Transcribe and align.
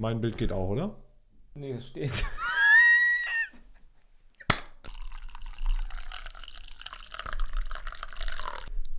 Mein 0.00 0.22
Bild 0.22 0.38
geht 0.38 0.50
auch, 0.50 0.70
oder? 0.70 0.96
Nee, 1.54 1.74
das 1.74 1.88
steht. 1.88 2.12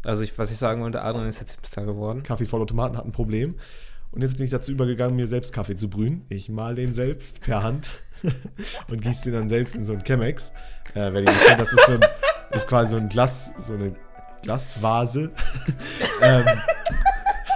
Also 0.04 0.24
ich, 0.24 0.36
was 0.40 0.50
ich 0.50 0.58
sagen 0.58 0.82
wollte, 0.82 1.04
Adrian 1.04 1.30
ist 1.30 1.40
jetzt 1.40 1.52
Hipster 1.52 1.86
geworden. 1.86 2.24
Kaffeevollautomaten 2.24 2.98
hat 2.98 3.06
ein 3.06 3.12
Problem. 3.12 3.60
Und 4.10 4.24
jetzt 4.24 4.38
bin 4.38 4.46
ich 4.46 4.50
dazu 4.50 4.72
übergegangen, 4.72 5.16
mir 5.16 5.28
selbst 5.28 5.54
Kaffee 5.54 5.76
zu 5.76 5.92
brühen. 5.92 6.26
Ich 6.28 6.50
mal 6.50 6.74
den 6.74 6.92
selbst 6.92 7.42
per 7.42 7.62
Hand 7.62 7.88
und 8.90 9.00
gieße 9.00 9.26
den 9.26 9.34
dann 9.34 9.48
selbst 9.48 9.76
in 9.76 9.86
so 9.86 9.94
einen 9.94 10.04
Chemex. 10.04 10.54
Äh, 10.96 11.14
wenn 11.14 11.28
ihr 11.28 11.32
nicht 11.32 11.46
kennt, 11.46 11.62
das 11.62 11.72
ist, 11.72 11.86
so 11.86 11.92
ein, 11.94 12.02
ist 12.50 12.68
quasi 12.68 12.94
so 12.94 12.98
ein 12.98 13.10
Glas, 13.10 13.54
so 13.60 13.74
eine 13.74 13.96
Glasvase. 14.42 15.32
ähm, 16.24 16.48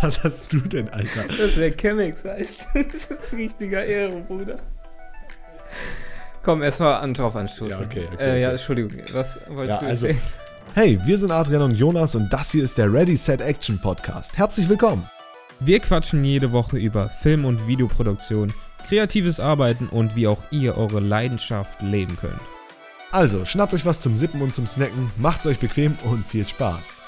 was 0.06 0.24
hast 0.24 0.54
du 0.54 0.60
denn, 0.60 0.88
Alter? 0.90 1.26
Das 1.28 1.58
wäre 1.58 1.72
Chemex 1.72 2.24
heißt. 2.24 2.68
Das 2.76 2.94
ist 2.94 3.12
ein 3.12 3.38
richtiger 3.38 3.84
Ehre, 3.84 4.20
Bruder. 4.22 4.58
Komm, 6.44 6.62
erstmal 6.62 6.96
an, 7.02 7.14
drauf 7.14 7.36
anstoßen. 7.36 7.80
Ja, 7.80 7.86
okay, 7.86 8.08
okay, 8.14 8.24
äh, 8.24 8.42
Ja, 8.42 8.48
okay. 8.50 8.56
Entschuldigung, 8.58 8.92
was 9.14 9.40
wolltest 9.48 9.82
Ja, 9.82 9.88
du 9.88 9.90
also, 9.90 10.08
hey, 10.76 11.00
wir 11.06 11.18
sind 11.18 11.32
Adrian 11.32 11.64
und 11.64 11.76
Jonas 11.76 12.14
und 12.14 12.32
das 12.32 12.52
hier 12.52 12.64
ist 12.64 12.78
der 12.78 12.92
Ready 12.94 13.18
Set 13.18 13.42
Action 13.42 13.80
Podcast. 13.80 14.38
Herzlich 14.38 14.70
willkommen. 14.70 15.10
Wir 15.60 15.80
quatschen 15.80 16.24
jede 16.24 16.52
Woche 16.52 16.78
über 16.78 17.10
Film- 17.10 17.46
und 17.46 17.68
Videoproduktion, 17.68 18.54
kreatives 18.88 19.40
Arbeiten 19.40 19.88
und 19.88 20.16
wie 20.16 20.28
auch 20.28 20.44
ihr 20.52 20.78
eure 20.78 21.00
Leidenschaft 21.00 21.82
leben 21.82 22.16
könnt. 22.18 22.40
Also, 23.12 23.44
schnappt 23.46 23.74
euch 23.74 23.86
was 23.86 24.02
zum 24.02 24.16
Sippen 24.16 24.42
und 24.42 24.54
zum 24.54 24.68
Snacken, 24.68 25.10
macht's 25.18 25.48
euch 25.48 25.58
bequem 25.58 25.98
und 26.04 26.24
viel 26.26 26.48
Spaß. 26.48 27.02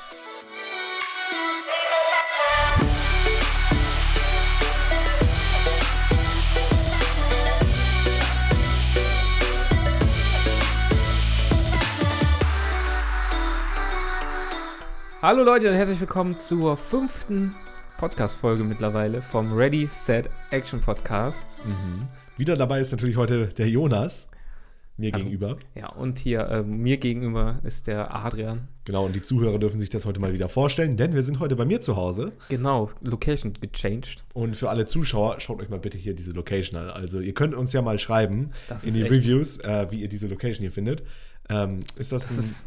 Hallo 15.21 15.43
Leute 15.43 15.69
und 15.69 15.75
herzlich 15.75 15.99
willkommen 15.99 16.37
zur 16.37 16.77
fünften 16.77 17.53
Podcast-Folge 17.97 18.63
mittlerweile 18.63 19.21
vom 19.21 19.51
Ready, 19.51 19.87
Set, 19.87 20.29
Action 20.51 20.79
Podcast. 20.79 21.57
Wieder 22.37 22.55
dabei 22.55 22.79
ist 22.79 22.91
natürlich 22.91 23.17
heute 23.17 23.47
der 23.47 23.67
Jonas, 23.67 24.29
mir 24.95 25.11
Hallo. 25.11 25.23
gegenüber. 25.23 25.57
Ja, 25.73 25.89
und 25.89 26.19
hier 26.19 26.47
ähm, 26.51 26.83
mir 26.83 26.97
gegenüber 26.97 27.59
ist 27.63 27.87
der 27.87 28.13
Adrian. 28.13 28.67
Genau, 28.85 29.05
und 29.07 29.15
die 29.15 29.21
Zuhörer 29.23 29.57
dürfen 29.57 29.79
sich 29.79 29.89
das 29.89 30.05
heute 30.05 30.19
mal 30.19 30.33
wieder 30.33 30.49
vorstellen, 30.49 30.97
denn 30.97 31.13
wir 31.13 31.23
sind 31.23 31.39
heute 31.39 31.55
bei 31.55 31.65
mir 31.65 31.81
zu 31.81 31.95
Hause. 31.95 32.31
Genau, 32.49 32.91
Location 33.07 33.53
gechanged. 33.59 34.23
Und 34.35 34.55
für 34.55 34.69
alle 34.69 34.85
Zuschauer, 34.85 35.39
schaut 35.39 35.59
euch 35.61 35.69
mal 35.69 35.79
bitte 35.79 35.97
hier 35.97 36.13
diese 36.13 36.31
Location 36.31 36.79
an. 36.79 36.89
Also, 36.91 37.19
ihr 37.19 37.33
könnt 37.33 37.55
uns 37.55 37.73
ja 37.73 37.81
mal 37.81 37.97
schreiben 37.97 38.49
Das 38.69 38.83
in 38.83 38.93
die 38.93 39.01
Reviews, 39.01 39.57
äh, 39.57 39.87
wie 39.89 40.01
ihr 40.01 40.09
diese 40.09 40.27
Location 40.27 40.61
hier 40.61 40.71
findet. 40.71 41.03
Ähm, 41.49 41.79
ist 41.95 42.11
das, 42.11 42.27
Das 42.27 42.37
ein, 42.37 42.39
ist, 42.39 42.65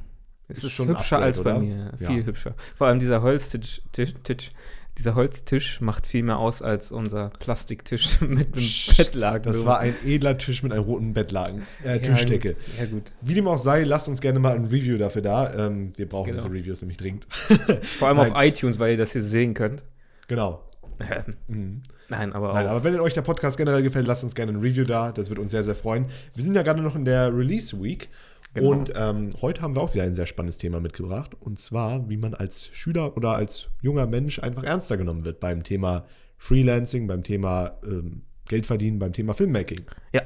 es 0.51 0.65
ist 0.65 0.73
schon 0.73 0.89
hübscher 0.89 1.17
Upgrade, 1.17 1.25
als 1.25 1.41
bei 1.43 1.51
oder? 1.53 1.61
mir. 1.61 1.93
Ja. 1.99 2.09
Viel 2.09 2.27
hübscher. 2.27 2.55
Vor 2.77 2.87
allem 2.87 3.01
dieser 3.01 3.23
Holztisch, 3.23 3.83
Tisch, 3.93 4.15
Tisch, 4.25 4.53
dieser 4.99 5.15
Holztisch 5.15 5.81
macht 5.81 6.07
viel 6.07 6.23
mehr 6.23 6.39
aus 6.39 6.61
als 6.61 6.93
unser 6.93 7.31
Plastiktisch 7.39 8.21
mit 8.21 8.47
einem 8.49 8.53
Psst, 8.53 8.97
Bettlaken. 8.99 9.51
Das 9.53 9.65
war 9.65 9.79
ein 9.79 9.95
edler 10.05 10.37
Tisch 10.37 10.63
mit 10.63 10.73
einem 10.73 10.83
roten 10.85 11.15
Bettlaken, 11.15 11.63
äh, 11.85 11.99
Tischdecke. 12.01 12.57
Ja, 12.79 12.85
gut. 12.87 13.13
Wie 13.23 13.35
dem 13.35 13.49
auch 13.49 13.57
sei, 13.59 13.85
lasst 13.85 14.09
uns 14.09 14.21
gerne 14.21 14.41
mal 14.41 14.55
ein 14.55 14.65
Review 14.67 14.99
dafür 14.99 15.23
da. 15.23 15.67
Ähm, 15.69 15.93
wir 15.97 16.09
brauchen 16.09 16.33
Genau. 16.33 16.43
diese 16.43 16.53
Reviews 16.55 16.83
nämlich 16.83 16.99
dringend. 16.99 17.27
Vor 17.99 18.09
allem 18.09 18.19
Nein. 18.19 18.33
auf 18.33 18.43
iTunes, 18.43 18.79
weil 18.79 18.93
ihr 18.93 18.99
das 18.99 19.13
hier 19.13 19.23
sehen 19.23 19.55
könnt. 19.55 19.83
genau. 20.29 20.65
Ähm, 21.01 21.35
Mhm. 21.49 21.83
Nein, 22.11 22.33
aber 22.35 22.53
Nein, 22.53 22.67
auch. 22.67 22.73
aber 22.73 22.85
wenn 22.85 22.99
euch 23.01 23.15
der 23.15 23.23
Podcast 23.23 23.57
generell 23.57 23.83
gefällt, 23.83 24.07
lasst 24.07 24.23
uns 24.25 24.35
gerne 24.35 24.53
ein 24.53 24.59
Review 24.61 24.85
da. 24.85 25.13
Das 25.13 25.31
wird 25.31 25.39
uns 25.39 25.53
sehr, 25.53 25.63
sehr 25.63 25.77
freuen. 25.77 26.07
Wir 26.35 26.43
sind 26.45 26.55
ja 26.55 26.63
gerade 26.63 26.83
noch 26.83 26.95
in 26.97 27.05
der 27.07 27.33
Release 27.35 27.81
Week. 27.81 28.11
Genau. 28.55 28.71
Und 28.71 28.93
ähm, 28.97 29.31
heute 29.41 29.63
haben 29.63 29.75
wir 29.77 29.81
auch 29.83 29.95
wieder 29.95 30.03
ein 30.05 30.13
sehr 30.15 30.27
spannendes 30.27 30.59
Thema 30.59 30.81
mitgebracht. 30.81 31.37
Und 31.39 31.59
zwar, 31.61 32.09
wie 32.09 32.17
man 32.17 32.35
als 32.35 32.67
Schüler 32.73 33.17
oder 33.17 33.35
als 33.37 33.69
junger 33.81 34.07
Mensch 34.07 34.41
einfach 34.41 34.65
ernster 34.65 34.97
genommen 34.97 35.25
wird 35.25 35.39
beim 35.41 35.63
Thema 35.63 36.05
Freelancing, 36.37 37.07
beim 37.07 37.23
Thema 37.23 37.79
ähm, 37.85 38.23
Geld 38.49 38.67
verdienen, 38.67 38.99
beim 38.99 39.13
Thema 39.13 39.35
Filmmaking. 39.35 39.83
ja, 40.13 40.23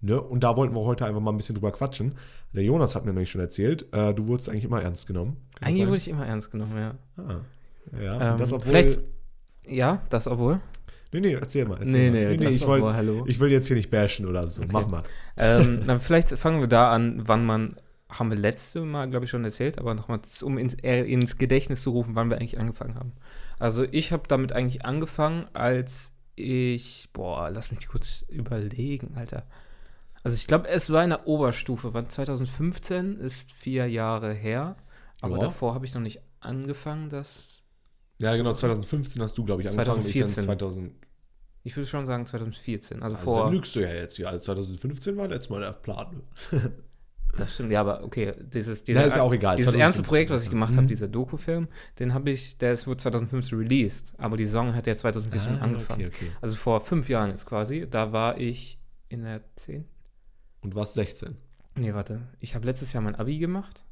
Ne? 0.00 0.20
Und 0.20 0.44
da 0.44 0.56
wollten 0.56 0.76
wir 0.76 0.82
heute 0.84 1.06
einfach 1.06 1.20
mal 1.20 1.32
ein 1.32 1.36
bisschen 1.36 1.56
drüber 1.56 1.72
quatschen. 1.72 2.14
Der 2.52 2.62
Jonas 2.62 2.94
hat 2.94 3.04
mir 3.04 3.10
nämlich 3.12 3.30
schon 3.32 3.40
erzählt, 3.40 3.86
äh, 3.92 4.14
du 4.14 4.28
wurdest 4.28 4.48
eigentlich 4.48 4.64
immer 4.64 4.80
ernst 4.80 5.08
genommen. 5.08 5.38
Kann 5.58 5.68
eigentlich 5.68 5.86
wurde 5.88 5.96
ich 5.96 6.06
immer 6.08 6.24
ernst 6.24 6.52
genommen, 6.52 6.76
ja. 6.76 6.94
Ah, 7.16 7.40
ja, 8.00 8.32
Ähm, 8.32 8.36
das 8.38 8.52
obwohl. 8.52 8.70
vielleicht- 8.70 9.00
Ja, 9.66 10.02
das 10.08 10.28
obwohl. 10.28 10.60
Nee, 11.12 11.20
nee, 11.20 11.32
erzähl 11.34 11.64
mal. 11.66 11.78
Erzähl 11.80 12.10
Nee, 12.10 12.24
mal. 12.24 12.36
nee, 12.36 12.44
das 12.44 12.54
ich, 12.56 12.66
wollt, 12.66 12.84
hallo. 12.84 13.24
ich 13.26 13.38
will 13.40 13.50
jetzt 13.50 13.66
hier 13.66 13.76
nicht 13.76 13.90
bashen 13.90 14.26
oder 14.26 14.46
so. 14.48 14.62
Okay. 14.62 14.70
Mach 14.72 14.86
mal. 14.88 15.02
ähm, 15.36 15.80
na, 15.86 15.98
vielleicht 15.98 16.30
fangen 16.38 16.60
wir 16.60 16.68
da 16.68 16.92
an, 16.92 17.22
wann 17.26 17.44
man, 17.46 17.76
haben 18.10 18.30
wir 18.30 18.38
letzte 18.38 18.80
Mal, 18.82 19.08
glaube 19.10 19.24
ich, 19.24 19.30
schon 19.30 19.44
erzählt, 19.44 19.78
aber 19.78 19.94
nochmal, 19.94 20.20
um 20.42 20.58
ins, 20.58 20.74
ins 20.74 21.36
Gedächtnis 21.36 21.82
zu 21.82 21.90
rufen, 21.90 22.14
wann 22.14 22.30
wir 22.30 22.36
eigentlich 22.38 22.58
angefangen 22.58 22.94
haben. 22.94 23.12
Also 23.58 23.84
ich 23.90 24.12
habe 24.12 24.22
damit 24.28 24.52
eigentlich 24.52 24.84
angefangen, 24.84 25.46
als 25.52 26.12
ich, 26.36 27.08
boah, 27.12 27.50
lass 27.50 27.70
mich 27.72 27.86
kurz 27.88 28.24
überlegen, 28.28 29.14
Alter. 29.16 29.44
Also 30.22 30.36
ich 30.36 30.46
glaube, 30.46 30.68
es 30.68 30.90
war 30.90 31.02
in 31.04 31.10
der 31.10 31.26
Oberstufe, 31.26 31.94
war 31.94 32.08
2015, 32.08 33.16
ist 33.18 33.50
vier 33.52 33.86
Jahre 33.88 34.32
her, 34.32 34.76
aber 35.20 35.36
Ja. 35.36 35.42
davor 35.44 35.74
habe 35.74 35.84
ich 35.86 35.94
noch 35.94 36.00
nicht 36.00 36.20
angefangen, 36.40 37.08
das, 37.08 37.57
Ja, 38.18 38.34
genau, 38.36 38.52
2015 38.52 39.22
hast 39.22 39.38
du, 39.38 39.44
glaube 39.44 39.62
ich, 39.62 39.68
angefangen. 39.68 40.00
und 40.00 40.06
Ich 40.06 40.12
2014. 40.12 40.46
dann 40.46 40.58
2000. 40.58 40.92
ich 41.64 41.76
würde 41.76 41.86
schon 41.86 42.06
sagen 42.06 42.26
2014, 42.26 43.02
also, 43.02 43.14
Also 43.16 43.24
vor, 43.24 43.44
dann 43.44 43.52
lügst 43.52 43.74
du 43.76 43.80
ja 43.80 43.92
jetzt 43.92 44.16
hier. 44.16 44.28
Also 44.28 44.44
2015 44.44 45.16
war 45.16 45.28
letztes 45.28 45.50
Mal 45.50 45.60
der 45.60 45.72
Plan. 45.72 46.22
Das 47.36 47.54
stimmt, 47.54 47.70
ja, 47.70 47.82
aber 47.82 48.02
okay, 48.02 48.32
dieses, 48.40 48.84
Ja, 48.88 49.02
ist 49.02 49.16
ja 49.16 49.22
auch 49.22 49.32
egal, 49.32 49.56
dieses 49.56 49.72
2015 49.72 49.80
ernste 49.80 50.02
Projekt, 50.02 50.30
was 50.30 50.44
ich 50.44 50.50
gemacht 50.50 50.72
habe, 50.72 50.82
Mhm. 50.84 50.88
dieser 50.88 51.08
Doku-Film, 51.08 51.68
den 51.98 52.14
habe 52.14 52.30
ich, 52.30 52.56
der 52.58 52.72
ist 52.72 52.86
wurde 52.86 52.96
2015 53.02 53.56
released, 53.58 54.14
aber 54.16 54.36
die 54.38 54.46
Saison 54.46 54.74
hat 54.74 54.86
ja 54.86 54.96
2014 54.96 55.58
angefangen. 55.60 56.02
Ah, 56.04 56.06
okay, 56.06 56.06
okay. 56.06 56.32
Also 56.40 56.56
vor 56.56 56.80
fünf 56.80 57.08
Jahren 57.10 57.28
jetzt 57.30 57.44
quasi, 57.46 57.86
da 57.88 58.12
war 58.12 58.38
ich 58.40 58.80
in 59.10 59.22
der 59.24 59.42
10. 59.56 59.84
Und 60.62 60.74
warst 60.74 60.94
16. 60.94 61.36
Nee, 61.76 61.92
warte, 61.94 62.22
ich 62.40 62.54
habe 62.54 62.64
letztes 62.66 62.94
Jahr 62.94 63.02
mein 63.02 63.14
Abi 63.14 63.38
gemacht. 63.38 63.84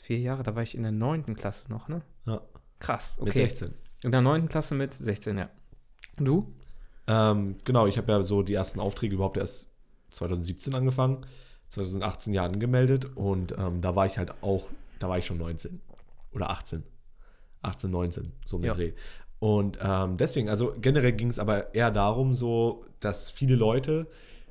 Vier 0.00 0.20
Jahre, 0.20 0.42
da 0.44 0.54
war 0.54 0.62
ich 0.62 0.74
in 0.76 0.82
der 0.84 0.92
9. 0.92 1.34
Klasse 1.34 1.64
noch, 1.68 1.88
ne? 1.88 2.00
Ja. 2.26 2.40
Krass, 2.82 3.16
Mit 3.20 3.30
okay. 3.30 3.44
16. 3.44 3.74
In 4.02 4.10
der 4.10 4.20
9. 4.22 4.48
Klasse 4.48 4.74
mit 4.74 4.92
16, 4.92 5.38
ja. 5.38 5.48
Und 6.18 6.24
du? 6.24 6.52
Ähm, 7.06 7.56
genau, 7.64 7.86
ich 7.86 7.96
habe 7.96 8.10
ja 8.10 8.22
so 8.24 8.42
die 8.42 8.54
ersten 8.54 8.80
Aufträge 8.80 9.14
überhaupt 9.14 9.36
erst 9.36 9.70
2017 10.10 10.74
angefangen, 10.74 11.24
2018 11.68 12.34
Jahren 12.34 12.54
angemeldet 12.54 13.16
und 13.16 13.54
ähm, 13.56 13.80
da 13.80 13.94
war 13.94 14.06
ich 14.06 14.18
halt 14.18 14.42
auch, 14.42 14.64
da 14.98 15.08
war 15.08 15.16
ich 15.16 15.26
schon 15.26 15.38
19 15.38 15.80
oder 16.32 16.50
18. 16.50 16.82
18, 17.62 17.90
19, 17.90 18.32
so 18.44 18.58
mit 18.58 18.66
Ja. 18.66 18.74
Dreh. 18.74 18.92
Und 19.38 19.78
ähm, 19.80 20.16
deswegen, 20.16 20.48
also 20.48 20.74
generell 20.80 21.12
ging 21.12 21.30
es 21.30 21.38
aber 21.38 21.74
eher 21.76 21.92
darum, 21.92 22.34
so, 22.34 22.84
dass 22.98 23.30
viele 23.30 23.54
Leute, 23.54 24.08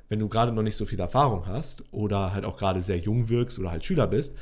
wenn 0.08 0.18
du 0.18 0.28
gerade 0.28 0.52
noch 0.52 0.62
nicht 0.62 0.76
so 0.76 0.86
viel 0.86 1.00
Erfahrung 1.00 1.46
hast 1.46 1.84
oder 1.92 2.32
halt 2.32 2.46
auch 2.46 2.56
gerade 2.56 2.80
sehr 2.80 2.98
jung 2.98 3.28
wirkst 3.28 3.58
oder 3.58 3.70
halt 3.70 3.84
Schüler 3.84 4.06
bist, 4.06 4.34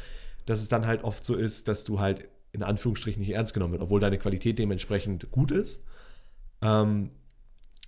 dass 0.47 0.61
es 0.61 0.69
dann 0.69 0.87
halt 0.87 1.03
oft 1.03 1.25
so 1.25 1.35
ist, 1.35 1.67
dass 1.67 1.85
du 1.85 1.99
halt 1.99 2.29
in 2.53 2.63
Anführungsstrichen 2.63 3.21
nicht 3.21 3.33
ernst 3.33 3.55
genommen 3.55 3.73
wird, 3.73 3.83
obwohl 3.83 4.01
deine 4.01 4.19
Qualität 4.19 4.59
dementsprechend 4.59 5.31
gut 5.31 5.51
ist. 5.51 5.85
Ähm, 6.63 7.11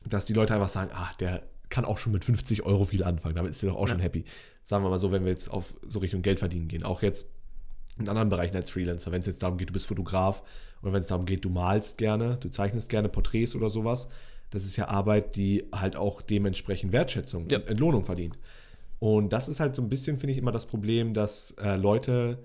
dass 0.09 0.25
die 0.25 0.33
Leute 0.33 0.55
einfach 0.55 0.69
sagen, 0.69 0.91
ah, 0.95 1.11
der 1.21 1.43
kann 1.69 1.84
auch 1.84 1.99
schon 1.99 2.12
mit 2.12 2.25
50 2.25 2.65
Euro 2.65 2.84
viel 2.84 3.03
anfangen, 3.05 3.34
damit 3.34 3.50
ist 3.53 3.62
er 3.62 3.71
doch 3.71 3.77
auch 3.77 3.83
Ja. 3.87 3.93
schon 3.95 4.00
happy. 4.00 4.25
Sagen 4.62 4.84
wir 4.84 4.91
mal 4.91 4.99
so, 4.99 5.11
wenn 5.12 5.25
wir 5.25 5.31
jetzt 5.31 5.50
auf 5.50 5.75
so 5.87 6.00
Richtung 6.00 6.23
Geld 6.23 6.39
verdienen 6.39 6.69
gehen, 6.69 6.83
auch 6.83 7.03
jetzt 7.03 7.28
in 7.99 8.09
anderen 8.09 8.28
Bereichen 8.28 8.56
als 8.56 8.71
Freelancer, 8.71 9.12
wenn 9.12 9.21
es 9.21 9.27
jetzt 9.27 9.43
darum 9.43 9.59
geht, 9.59 9.69
du 9.69 9.73
bist 9.73 9.87
Fotograf 9.87 10.43
oder 10.83 10.93
wenn 10.93 11.00
es 11.00 11.06
darum 11.09 11.25
geht, 11.27 11.44
du 11.44 11.50
malst 11.50 11.99
gerne, 11.99 12.37
du 12.39 12.49
zeichnest 12.49 12.89
gerne 12.89 13.09
Porträts 13.09 13.55
oder 13.55 13.71
sowas, 13.71 14.09
das 14.50 14.65
ist 14.65 14.77
ja 14.77 14.89
Arbeit, 14.89 15.37
die 15.37 15.65
halt 15.73 15.97
auch 15.97 16.21
dementsprechend 16.23 16.93
Wertschätzung 16.93 17.49
Ja. 17.49 17.58
und 17.58 17.69
Entlohnung 17.69 18.05
verdient. 18.05 18.38
Und 18.99 19.32
das 19.32 19.49
ist 19.49 19.61
halt 19.61 19.75
so 19.75 19.82
ein 19.82 19.88
bisschen, 19.88 20.17
finde 20.17 20.32
ich, 20.32 20.38
immer 20.38 20.53
das 20.53 20.67
Problem, 20.67 21.15
dass 21.15 21.53
äh, 21.62 21.76
Leute 21.76 22.38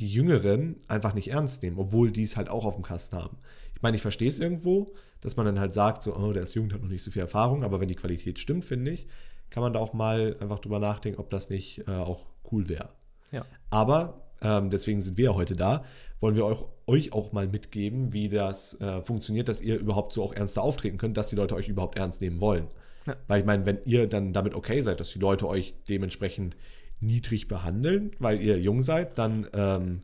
die 0.00 0.08
Jüngeren 0.08 0.76
einfach 0.88 1.14
nicht 1.14 1.30
ernst 1.30 1.62
nehmen, 1.62 1.78
obwohl 1.78 2.10
die 2.10 2.22
es 2.22 2.36
halt 2.36 2.48
auch 2.48 2.64
auf 2.64 2.74
dem 2.74 2.82
Kasten 2.82 3.16
haben. 3.16 3.36
Ich 3.74 3.82
meine, 3.82 3.96
ich 3.96 4.02
verstehe 4.02 4.28
es 4.28 4.40
irgendwo, 4.40 4.92
dass 5.20 5.36
man 5.36 5.46
dann 5.46 5.60
halt 5.60 5.74
sagt, 5.74 6.02
so, 6.02 6.16
oh, 6.16 6.32
der 6.32 6.42
ist 6.42 6.54
jung, 6.54 6.72
hat 6.72 6.80
noch 6.80 6.88
nicht 6.88 7.02
so 7.02 7.10
viel 7.10 7.22
Erfahrung, 7.22 7.62
aber 7.62 7.80
wenn 7.80 7.88
die 7.88 7.94
Qualität 7.94 8.38
stimmt, 8.38 8.64
finde 8.64 8.90
ich, 8.90 9.06
kann 9.50 9.62
man 9.62 9.72
da 9.72 9.78
auch 9.78 9.92
mal 9.92 10.36
einfach 10.40 10.58
drüber 10.58 10.78
nachdenken, 10.78 11.20
ob 11.20 11.28
das 11.30 11.50
nicht 11.50 11.86
äh, 11.86 11.90
auch 11.90 12.26
cool 12.50 12.68
wäre. 12.68 12.88
Ja. 13.30 13.44
Aber, 13.68 14.26
ähm, 14.42 14.70
deswegen 14.70 15.00
sind 15.00 15.18
wir 15.18 15.26
ja 15.26 15.34
heute 15.34 15.54
da, 15.54 15.84
wollen 16.18 16.34
wir 16.34 16.46
euch, 16.46 16.58
euch 16.86 17.12
auch 17.12 17.32
mal 17.32 17.46
mitgeben, 17.46 18.12
wie 18.12 18.28
das 18.28 18.80
äh, 18.80 19.02
funktioniert, 19.02 19.48
dass 19.48 19.60
ihr 19.60 19.78
überhaupt 19.78 20.12
so 20.12 20.22
auch 20.22 20.32
ernster 20.32 20.62
auftreten 20.62 20.96
könnt, 20.96 21.16
dass 21.16 21.28
die 21.28 21.36
Leute 21.36 21.54
euch 21.54 21.68
überhaupt 21.68 21.98
ernst 21.98 22.22
nehmen 22.22 22.40
wollen. 22.40 22.68
Ja. 23.06 23.16
Weil 23.28 23.40
ich 23.40 23.46
meine, 23.46 23.66
wenn 23.66 23.80
ihr 23.84 24.06
dann 24.06 24.32
damit 24.32 24.54
okay 24.54 24.80
seid, 24.80 25.00
dass 25.00 25.12
die 25.12 25.18
Leute 25.18 25.46
euch 25.46 25.74
dementsprechend 25.88 26.56
niedrig 27.00 27.48
behandeln, 27.48 28.10
weil 28.18 28.40
ihr 28.42 28.58
jung 28.60 28.82
seid, 28.82 29.18
dann 29.18 29.46
ähm, 29.54 30.00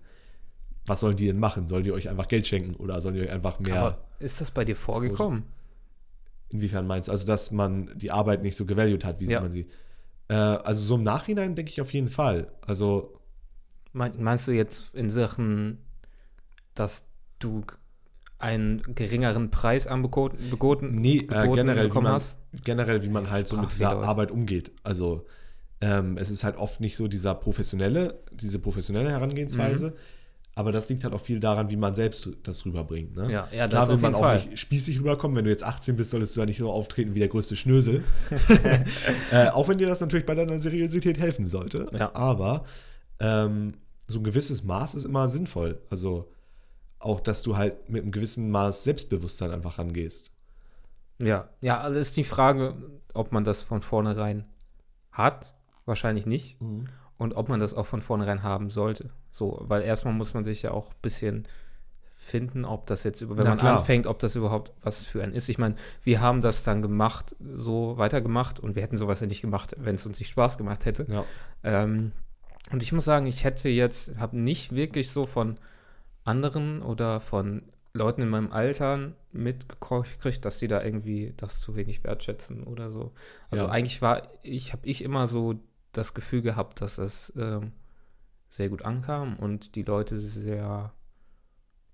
was 0.86 1.00
sollen 1.00 1.16
die 1.16 1.26
denn 1.26 1.40
machen? 1.40 1.66
Sollen 1.68 1.84
die 1.84 1.92
euch 1.92 2.08
einfach 2.08 2.26
Geld 2.28 2.46
schenken 2.46 2.74
oder 2.76 3.00
sollen 3.00 3.14
die 3.16 3.20
euch 3.22 3.30
einfach 3.30 3.58
mehr. 3.60 3.76
Aber 3.80 4.04
ist 4.18 4.40
das 4.40 4.50
bei 4.50 4.64
dir 4.64 4.76
vorgekommen? 4.76 5.44
Inwiefern 6.50 6.86
meinst 6.86 7.08
du? 7.08 7.12
Also, 7.12 7.26
dass 7.26 7.50
man 7.50 7.90
die 7.98 8.12
Arbeit 8.12 8.42
nicht 8.42 8.54
so 8.56 8.66
gevalued 8.66 9.04
hat, 9.04 9.20
wie 9.20 9.26
Ja. 9.26 9.40
man 9.40 9.50
sie. 9.50 9.66
Äh, 10.28 10.34
also, 10.34 10.80
so 10.82 10.94
im 10.94 11.02
Nachhinein 11.02 11.54
denke 11.56 11.70
ich 11.70 11.80
auf 11.80 11.92
jeden 11.92 12.08
Fall. 12.08 12.52
Also, 12.62 13.18
Mein, 13.92 14.12
meinst 14.22 14.46
du 14.46 14.52
jetzt 14.52 14.94
in 14.94 15.10
Sachen, 15.10 15.78
dass 16.74 17.04
du 17.40 17.64
einen 18.38 18.82
geringeren 18.94 19.50
Preis 19.50 19.86
angeboten 19.86 20.50
geboten, 20.50 20.94
nee, 20.94 21.18
äh, 21.18 21.48
generell, 21.48 21.84
wie 21.84 21.88
bekommen 21.88 22.04
man, 22.04 22.12
hast? 22.12 22.38
generell, 22.64 23.02
wie 23.02 23.08
man 23.08 23.30
halt 23.30 23.48
so 23.48 23.56
mit 23.56 23.70
dieser. 23.72 23.90
Arbeit 24.02 24.30
umgeht. 24.30 24.70
Also, 24.84 25.26
ähm, 25.80 26.16
es 26.16 26.30
ist 26.30 26.44
halt 26.44 26.56
oft 26.56 26.80
nicht 26.80 26.96
so 26.96 27.08
dieser 27.08 27.34
professionelle, 27.34 28.20
diese 28.32 28.58
professionelle 28.58 29.10
Herangehensweise. 29.10 29.88
Mhm. 29.88 29.94
Aber 30.58 30.72
das 30.72 30.88
liegt 30.88 31.04
halt 31.04 31.12
auch 31.12 31.20
viel 31.20 31.38
daran, 31.38 31.70
wie 31.70 31.76
man 31.76 31.94
selbst 31.94 32.30
das 32.42 32.64
rüberbringt. 32.64 33.14
Ne? 33.14 33.30
Ja, 33.30 33.46
ja, 33.52 33.68
Klar 33.68 33.88
will 33.88 33.98
man 33.98 34.14
auch 34.14 34.20
Fall. 34.20 34.36
nicht 34.36 34.58
spießig 34.58 35.00
rüberkommen. 35.00 35.36
Wenn 35.36 35.44
du 35.44 35.50
jetzt 35.50 35.62
18 35.62 35.96
bist, 35.96 36.12
solltest 36.12 36.34
du 36.34 36.40
da 36.40 36.46
nicht 36.46 36.56
so 36.56 36.70
auftreten 36.70 37.14
wie 37.14 37.18
der 37.18 37.28
größte 37.28 37.56
Schnösel. 37.56 38.04
äh, 39.32 39.48
auch 39.48 39.68
wenn 39.68 39.76
dir 39.76 39.86
das 39.86 40.00
natürlich 40.00 40.24
bei 40.24 40.34
deiner 40.34 40.58
Seriosität 40.58 41.20
helfen 41.20 41.46
sollte. 41.46 41.90
Ja. 41.92 42.14
Aber 42.14 42.64
ähm, 43.20 43.74
so 44.06 44.18
ein 44.20 44.24
gewisses 44.24 44.64
Maß 44.64 44.94
ist 44.94 45.04
immer 45.04 45.28
sinnvoll. 45.28 45.82
Also 45.90 46.32
auch, 47.00 47.20
dass 47.20 47.42
du 47.42 47.58
halt 47.58 47.90
mit 47.90 48.02
einem 48.02 48.12
gewissen 48.12 48.50
Maß 48.50 48.84
Selbstbewusstsein 48.84 49.50
einfach 49.50 49.78
rangehst. 49.78 50.30
Ja, 51.18 51.50
ja, 51.60 51.80
also 51.80 51.98
ist 51.98 52.16
die 52.16 52.24
Frage, 52.24 52.76
ob 53.12 53.30
man 53.30 53.44
das 53.44 53.62
von 53.62 53.82
vornherein 53.82 54.46
hat. 55.12 55.54
Wahrscheinlich 55.86 56.26
nicht. 56.26 56.58
Und 57.18 57.32
ob 57.34 57.48
man 57.48 57.60
das 57.60 57.72
auch 57.74 57.86
von 57.86 58.02
vornherein 58.02 58.42
haben 58.42 58.68
sollte. 58.70 59.10
So, 59.30 59.58
weil 59.62 59.82
erstmal 59.82 60.12
muss 60.12 60.34
man 60.34 60.44
sich 60.44 60.62
ja 60.62 60.72
auch 60.72 60.90
ein 60.90 60.96
bisschen 61.00 61.48
finden, 62.14 62.64
ob 62.64 62.86
das 62.86 63.04
jetzt, 63.04 63.26
wenn 63.28 63.36
Na 63.36 63.50
man 63.50 63.58
klar. 63.58 63.78
anfängt, 63.78 64.06
ob 64.08 64.18
das 64.18 64.34
überhaupt 64.34 64.72
was 64.82 65.04
für 65.04 65.22
einen 65.22 65.32
ist. 65.32 65.48
Ich 65.48 65.58
meine, 65.58 65.76
wir 66.02 66.20
haben 66.20 66.42
das 66.42 66.64
dann 66.64 66.82
gemacht, 66.82 67.36
so 67.40 67.96
weitergemacht 67.98 68.58
und 68.60 68.74
wir 68.74 68.82
hätten 68.82 68.96
sowas 68.96 69.20
ja 69.20 69.28
nicht 69.28 69.42
gemacht, 69.42 69.74
wenn 69.78 69.94
es 69.94 70.04
uns 70.06 70.18
nicht 70.18 70.28
Spaß 70.30 70.58
gemacht 70.58 70.84
hätte. 70.86 71.06
Ja. 71.08 71.24
Ähm, 71.62 72.10
und 72.72 72.82
ich 72.82 72.92
muss 72.92 73.04
sagen, 73.04 73.26
ich 73.28 73.44
hätte 73.44 73.68
jetzt, 73.68 74.16
habe 74.18 74.36
nicht 74.36 74.74
wirklich 74.74 75.10
so 75.12 75.24
von 75.24 75.54
anderen 76.24 76.82
oder 76.82 77.20
von 77.20 77.62
Leuten 77.94 78.22
in 78.22 78.28
meinem 78.28 78.50
Alter 78.50 79.12
mitgekriegt, 79.32 80.44
dass 80.44 80.58
die 80.58 80.68
da 80.68 80.82
irgendwie 80.82 81.32
das 81.36 81.60
zu 81.60 81.76
wenig 81.76 82.02
wertschätzen 82.04 82.64
oder 82.64 82.90
so. 82.90 83.12
Also 83.50 83.64
Ja. 83.66 83.70
eigentlich 83.70 84.02
war 84.02 84.22
ich, 84.42 84.72
habe 84.72 84.84
ich 84.86 85.02
immer 85.04 85.28
so 85.28 85.54
das 85.96 86.14
Gefühl 86.14 86.42
gehabt, 86.42 86.80
dass 86.80 86.96
das 86.96 87.32
ähm, 87.36 87.72
sehr 88.50 88.68
gut 88.68 88.82
ankam 88.82 89.36
und 89.36 89.74
die 89.74 89.82
Leute 89.82 90.18
sehr 90.18 90.92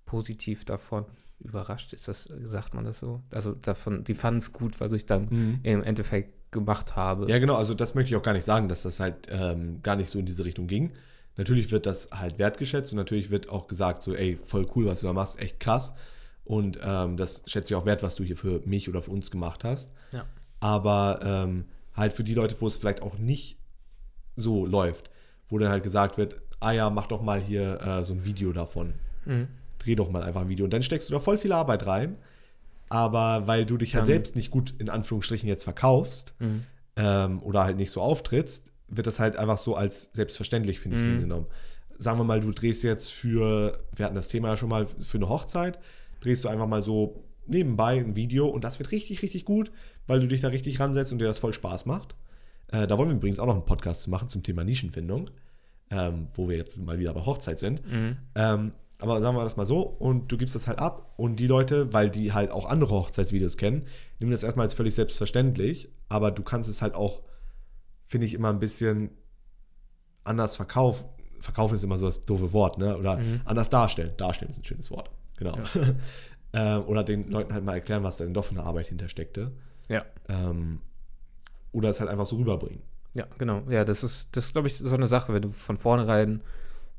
positiv 0.05 0.65
davon 0.65 1.07
überrascht 1.41 1.93
ist. 1.93 2.09
Das, 2.09 2.29
sagt 2.45 2.75
man 2.75 2.85
das 2.85 3.01
so? 3.01 3.23
Also 3.33 3.53
davon, 3.53 4.05
die 4.05 4.15
fanden 4.15 4.39
es 4.39 4.53
gut, 4.53 4.81
was 4.81 4.93
ich 4.93 5.07
dann 5.07 5.61
im 5.63 5.83
Endeffekt 5.83 6.53
gemacht 6.53 6.97
habe. 6.97 7.29
Ja, 7.29 7.39
genau, 7.39 7.55
also 7.57 7.75
das 7.75 7.95
möchte 7.95 8.11
ich 8.11 8.17
auch 8.17 8.23
gar 8.23 8.35
nicht 8.35 8.45
sagen, 8.45 8.69
dass 8.69 8.83
das 8.83 9.01
halt 9.01 9.27
ähm, 9.31 9.83
gar 9.83 9.97
nicht 9.97 10.11
so 10.11 10.19
in 10.19 10.27
diese 10.27 10.45
Richtung 10.45 10.67
ging. 10.67 10.93
Natürlich 11.37 11.71
wird 11.73 11.87
das 11.87 12.11
halt 12.13 12.39
wertgeschätzt 12.39 12.93
und 12.93 12.99
natürlich 12.99 13.31
wird 13.31 13.49
auch 13.49 13.67
gesagt, 13.67 14.03
so, 14.03 14.15
ey, 14.15 14.37
voll 14.37 14.67
cool, 14.77 14.87
was 14.87 15.01
du 15.01 15.07
da 15.07 15.15
machst, 15.15 15.41
echt 15.41 15.59
krass. 15.61 15.95
Und 16.45 16.79
ähm, 16.83 17.17
das 17.17 17.43
schätze 17.47 17.73
ich 17.73 17.77
auch 17.77 17.87
wert, 17.87 18.03
was 18.03 18.15
du 18.15 18.25
hier 18.25 18.37
für 18.37 18.61
mich 18.67 18.89
oder 18.89 19.01
für 19.01 19.11
uns 19.11 19.31
gemacht 19.31 19.65
hast. 19.65 19.93
Ja. 20.13 20.27
Aber 20.61 21.21
ähm, 21.23 21.65
halt 21.95 22.13
für 22.13 22.25
die 22.25 22.35
Leute, 22.35 22.61
wo 22.61 22.67
es 22.67 22.77
vielleicht 22.77 23.03
auch 23.03 23.17
nicht 23.19 23.59
so 24.37 24.67
läuft, 24.67 25.11
wo 25.49 25.59
dann 25.59 25.71
halt 25.71 25.83
gesagt 25.83 26.19
wird, 26.19 26.41
ah 26.61 26.73
ja, 26.73 26.91
mach 26.91 27.07
doch 27.07 27.23
mal 27.23 27.41
hier 27.41 27.81
äh, 27.81 28.05
so 28.05 28.13
ein 28.13 28.25
Video 28.25 28.53
davon. 28.53 28.95
Mhm. 29.25 29.49
Dreh 29.79 29.95
doch 29.95 30.11
mal 30.11 30.23
einfach 30.23 30.43
ein 30.43 30.49
Video. 30.49 30.65
Und 30.65 30.73
dann 30.73 30.83
steckst 30.83 31.09
du 31.11 31.15
da 31.15 31.21
voll 31.21 31.39
viel 31.39 31.53
Arbeit 31.53 31.87
rein. 31.87 32.17
Aber 32.89 33.47
weil 33.47 33.65
du 33.65 33.77
dich 33.79 33.95
halt 33.95 34.03
Dann- 34.03 34.07
selbst 34.07 34.37
nicht 34.37 34.51
gut 34.51 34.75
in 34.79 34.91
Anführungsstrichen 34.91 35.49
jetzt 35.49 35.65
verkaufst, 35.65 36.35
Mhm. 36.39 36.65
ähm, 36.97 37.43
oder 37.43 37.65
halt 37.65 37.77
nicht 37.79 37.91
so 37.91 38.01
auftrittst, 38.03 38.71
wird 38.89 39.07
das 39.07 39.19
halt 39.19 39.37
einfach 39.37 39.57
so 39.59 39.75
als 39.75 40.11
selbstverständlich, 40.13 40.79
finde 40.79 40.97
ich, 40.99 41.03
Mhm. 41.03 41.11
hingenommen. 41.13 41.47
Sagen 41.99 42.19
wir 42.19 42.25
mal, 42.25 42.41
du 42.41 42.51
drehst 42.53 42.83
jetzt 42.83 43.11
für, 43.13 43.79
wir 43.95 44.05
hatten 44.05 44.15
das 44.15 44.29
Thema 44.29 44.49
ja 44.49 44.57
schon 44.57 44.69
mal, 44.69 44.87
für 44.87 45.17
eine 45.19 45.29
Hochzeit, 45.29 45.79
drehst 46.21 46.45
du 46.45 46.49
einfach 46.49 46.67
mal 46.67 46.83
so 46.83 47.25
nebenbei 47.47 47.97
ein 47.99 48.15
Video 48.15 48.47
und 48.49 48.63
das 48.65 48.79
wird 48.79 48.91
richtig, 48.93 49.23
richtig 49.23 49.45
gut, 49.47 49.73
weil 50.07 50.21
du 50.21 50.27
dich 50.29 50.43
da 50.43 50.49
richtig 50.49 50.79
ransetzt 50.79 51.13
und 51.13 51.19
dir 51.19 51.25
das 51.27 51.39
voll 51.39 51.55
Spaß 51.55 51.87
macht. 51.87 52.15
Äh, 52.73 52.87
da 52.87 52.99
wollen 52.99 53.09
wir 53.11 53.17
übrigens 53.17 53.39
auch 53.39 53.47
noch 53.47 53.55
einen 53.55 53.65
Podcast 53.65 54.09
machen 54.09 54.29
zum 54.29 54.43
Thema 54.43 54.65
Nischenfindung, 54.65 55.31
ähm, 55.91 56.29
wo 56.35 56.49
wir 56.49 56.57
jetzt 56.57 56.77
mal 56.77 56.99
wieder 56.99 57.15
bei 57.15 57.25
Hochzeit 57.25 57.59
sind. 57.59 57.83
Mhm. 57.91 58.17
Ähm, 58.35 58.73
aber 58.99 59.21
sagen 59.21 59.37
wir 59.37 59.43
das 59.43 59.57
mal 59.57 59.67
so, 59.67 59.81
und 59.83 60.31
du 60.31 60.37
gibst 60.37 60.55
das 60.55 60.67
halt 60.69 60.79
ab 60.79 61.13
und 61.17 61.37
die 61.37 61.47
Leute, 61.49 61.93
weil 61.93 62.09
die 62.09 62.33
halt 62.33 62.51
auch 62.53 62.65
andere 62.67 62.95
Hochzeitsvideos 62.95 63.57
kennen, 63.57 63.87
nehmen 64.21 64.31
das 64.33 64.43
erstmal 64.45 64.65
als 64.67 64.75
völlig 64.75 64.95
selbstverständlich, 64.95 65.89
aber 66.09 66.31
du 66.31 66.43
kannst 66.43 66.71
es 66.71 66.83
halt 66.83 66.95
auch, 66.95 67.23
finde 68.05 68.27
ich, 68.27 68.35
immer 68.35 68.49
ein 68.51 68.59
bisschen 68.61 69.11
anders 70.25 70.57
verkaufen. 70.57 71.07
Verkaufen 71.41 71.75
ist 71.75 71.83
immer 71.83 71.97
so 71.99 72.07
das 72.07 72.21
doofe 72.21 72.53
Wort, 72.53 72.79
ne? 72.79 72.97
Oder 72.97 73.17
Mhm. 73.19 73.41
anders 73.45 73.69
darstellen. 73.69 74.13
Darstellen 74.17 74.53
ist 74.53 74.59
ein 74.59 74.65
schönes 74.65 74.91
Wort, 74.93 75.11
genau. 75.37 75.59
äh, 76.53 76.77
oder 76.77 77.03
den 77.03 77.29
Leuten 77.29 77.53
halt 77.53 77.65
mal 77.65 77.75
erklären, 77.75 78.05
was 78.05 78.19
da 78.19 78.25
denn 78.25 78.35
doch 78.35 78.45
für 78.45 78.53
eine 78.53 78.63
Arbeit 78.63 78.87
hintersteckte. 78.87 79.51
Ja. 79.89 80.05
Ähm, 80.29 80.81
oder 81.73 81.89
es 81.91 82.01
halt 82.01 82.11
einfach 82.11 82.27
so 82.27 82.37
rüberbringen. 82.37 82.83
Ja, 83.15 83.27
genau. 83.39 83.63
Ja, 83.69 83.85
das 83.85 84.03
ist, 84.05 84.29
das 84.37 84.53
glaube 84.53 84.69
ich, 84.69 84.77
so 84.79 84.95
eine 84.95 85.07
Sache, 85.07 85.33
wenn 85.35 85.43
du 85.43 85.51
von 85.51 85.77
vornherein 85.77 86.43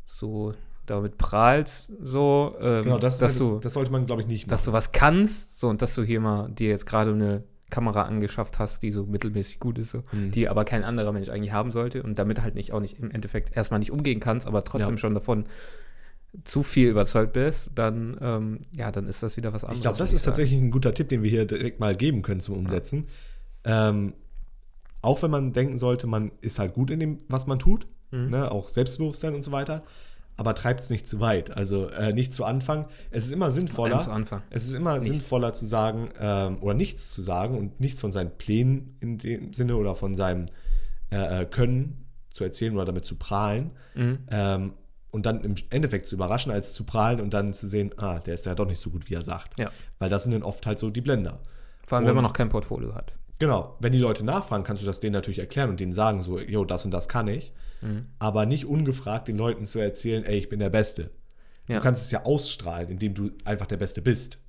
so 0.05 0.53
damit 0.85 1.17
prahlst, 1.17 1.93
so, 2.01 2.55
ähm, 2.59 2.83
Genau, 2.83 2.97
das, 2.99 3.17
dass, 3.17 3.33
halt, 3.33 3.41
du, 3.41 3.59
das, 3.59 3.73
sollte 3.73 3.91
man, 3.91 4.05
glaube 4.05 4.21
ich, 4.21 4.27
nicht 4.27 4.51
dass 4.51 4.65
du 4.65 4.73
was 4.73 4.91
kannst, 4.91 5.59
so 5.59 5.69
und 5.69 5.81
dass 5.81 5.95
du 5.95 6.03
hier 6.03 6.19
mal 6.19 6.49
dir 6.51 6.69
jetzt 6.69 6.85
gerade 6.85 7.11
eine 7.13 7.43
Kamera 7.69 8.03
angeschafft 8.03 8.59
hast, 8.59 8.83
die 8.83 8.91
so 8.91 9.05
mittelmäßig 9.05 9.59
gut 9.59 9.79
ist, 9.79 9.91
so, 9.91 10.03
Mhm. 10.11 10.31
die 10.31 10.49
aber 10.49 10.65
kein 10.65 10.83
anderer 10.83 11.11
Mensch 11.13 11.29
eigentlich 11.29 11.53
haben 11.53 11.71
sollte 11.71 12.03
und 12.03 12.19
damit 12.19 12.41
halt 12.41 12.53
nicht 12.55 12.73
auch 12.73 12.81
nicht 12.81 12.99
im 12.99 13.09
Endeffekt 13.11 13.55
erstmal 13.55 13.79
nicht 13.79 13.91
umgehen 13.91 14.19
kannst, 14.19 14.45
aber 14.45 14.63
trotzdem 14.65 14.95
Ja. 14.95 14.97
schon 14.97 15.13
davon 15.15 15.45
zu 16.43 16.63
viel 16.63 16.89
überzeugt 16.89 17.33
bist, 17.33 17.71
dann, 17.75 18.17
ähm, 18.21 18.59
ja, 18.75 18.91
dann 18.91 19.07
ist 19.07 19.23
das 19.23 19.37
wieder 19.37 19.53
was 19.53 19.63
anderes. 19.63 19.77
Ich 19.77 19.83
glaube, 19.83 19.97
das 19.99 20.13
ist 20.13 20.23
tatsächlich 20.23 20.59
ein 20.59 20.71
guter 20.71 20.93
Tipp, 20.93 21.07
den 21.09 21.23
wir 21.23 21.29
hier 21.29 21.45
direkt 21.45 21.79
mal 21.79 21.95
geben 21.95 22.23
können 22.23 22.39
zum 22.41 22.55
Umsetzen. 22.57 23.07
Ähm, 23.63 24.13
auch 25.03 25.21
wenn 25.21 25.29
man 25.29 25.53
denken 25.53 25.77
sollte, 25.77 26.07
man 26.07 26.31
ist 26.41 26.57
halt 26.57 26.73
gut 26.73 26.89
in 26.89 26.99
dem, 26.99 27.19
was 27.29 27.45
man 27.45 27.59
tut, 27.59 27.85
Mhm. 28.11 28.29
ne, 28.31 28.51
auch 28.51 28.69
Selbstbewusstsein 28.69 29.35
und 29.35 29.43
so 29.43 29.51
weiter, 29.51 29.83
aber 30.37 30.55
treibt 30.55 30.79
es 30.79 30.89
nicht 30.89 31.07
zu 31.07 31.19
weit. 31.19 31.55
Also 31.55 31.89
äh, 31.89 32.11
nicht 32.13 32.33
zu 32.33 32.43
Anfang. 32.45 32.87
Es 33.11 33.25
ist 33.25 33.31
immer 33.31 33.51
sinnvoller. 33.51 33.99
zu 33.99 34.09
Anfang. 34.11 34.41
Es 34.49 34.65
ist 34.65 34.73
immer 34.73 34.93
Nichts. 34.95 35.07
sinnvoller 35.07 35.53
zu 35.53 35.65
sagen 35.65 36.09
ähm, 36.19 36.57
oder 36.61 36.73
nichts 36.73 37.11
zu 37.13 37.21
sagen 37.21 37.55
und 37.57 37.79
nichts 37.79 38.01
von 38.01 38.11
seinen 38.11 38.31
Plänen 38.37 38.95
in 38.99 39.17
dem 39.19 39.53
Sinne 39.53 39.75
oder 39.77 39.93
von 39.95 40.15
seinem 40.15 40.47
äh, 41.11 41.41
äh, 41.41 41.45
Können 41.45 42.05
zu 42.31 42.43
erzählen 42.43 42.73
oder 42.75 42.85
damit 42.85 43.05
zu 43.05 43.15
prahlen. 43.15 43.71
Mhm. 43.93 44.19
Ähm, 44.31 44.73
und 45.11 45.27
dann 45.27 45.41
im 45.41 45.53
Endeffekt 45.69 46.07
zu 46.07 46.15
überraschen, 46.15 46.51
als 46.51 46.73
zu 46.73 46.83
prahlen 46.85 47.21
und 47.21 47.33
dann 47.35 47.53
zu 47.53 47.67
sehen, 47.67 47.91
ah, 47.97 48.17
der 48.19 48.33
ist 48.33 48.47
ja 48.47 48.55
doch 48.55 48.65
nicht 48.65 48.79
so 48.79 48.89
gut, 48.89 49.07
wie 49.11 49.13
er 49.13 49.21
sagt. 49.21 49.59
Ja. 49.59 49.69
Weil 49.99 50.09
das 50.09 50.23
sind 50.23 50.33
dann 50.33 50.41
oft 50.41 50.65
halt 50.65 50.79
so 50.79 50.89
die 50.89 51.01
Blender. 51.01 51.39
Vor 51.85 51.97
allem, 51.99 52.07
wenn 52.07 52.15
man 52.15 52.25
Und- 52.25 52.29
noch 52.29 52.33
kein 52.33 52.49
Portfolio 52.49 52.95
hat. 52.95 53.13
Genau, 53.39 53.75
wenn 53.79 53.91
die 53.91 53.97
Leute 53.99 54.23
nachfragen, 54.23 54.63
kannst 54.63 54.81
du 54.83 54.85
das 54.87 54.99
denen 54.99 55.13
natürlich 55.13 55.39
erklären 55.39 55.69
und 55.69 55.79
denen 55.79 55.91
sagen 55.91 56.21
so, 56.21 56.39
jo, 56.39 56.65
das 56.65 56.85
und 56.85 56.91
das 56.91 57.07
kann 57.09 57.27
ich. 57.27 57.53
Mhm. 57.81 58.07
Aber 58.19 58.45
nicht 58.45 58.65
ungefragt 58.65 59.27
den 59.27 59.37
Leuten 59.37 59.65
zu 59.65 59.79
erzählen, 59.79 60.23
ey, 60.23 60.37
ich 60.37 60.49
bin 60.49 60.59
der 60.59 60.69
Beste. 60.69 61.11
Ja. 61.67 61.77
Du 61.77 61.81
kannst 61.83 62.03
es 62.03 62.11
ja 62.11 62.23
ausstrahlen, 62.25 62.89
indem 62.89 63.13
du 63.13 63.31
einfach 63.45 63.65
der 63.65 63.77
Beste 63.77 64.01
bist. 64.01 64.39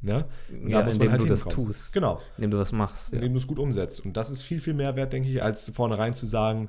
Ne? 0.00 0.26
Und 0.50 0.68
Ja, 0.68 0.80
indem 0.80 1.16
du 1.18 1.26
das 1.26 1.44
tust. 1.44 1.92
Genau, 1.92 2.20
Indem 2.36 2.50
du 2.50 2.56
das 2.56 2.72
machst. 2.72 3.12
Ja. 3.12 3.16
indem 3.18 3.32
du 3.34 3.38
es 3.38 3.46
gut 3.46 3.58
umsetzt. 3.58 4.04
Und 4.04 4.16
das 4.16 4.30
ist 4.30 4.42
viel, 4.42 4.58
viel 4.60 4.74
mehr 4.74 4.96
wert, 4.96 5.12
denke 5.12 5.28
ich, 5.28 5.42
als 5.42 5.70
vornherein 5.70 6.12
zu 6.14 6.26
sagen, 6.26 6.68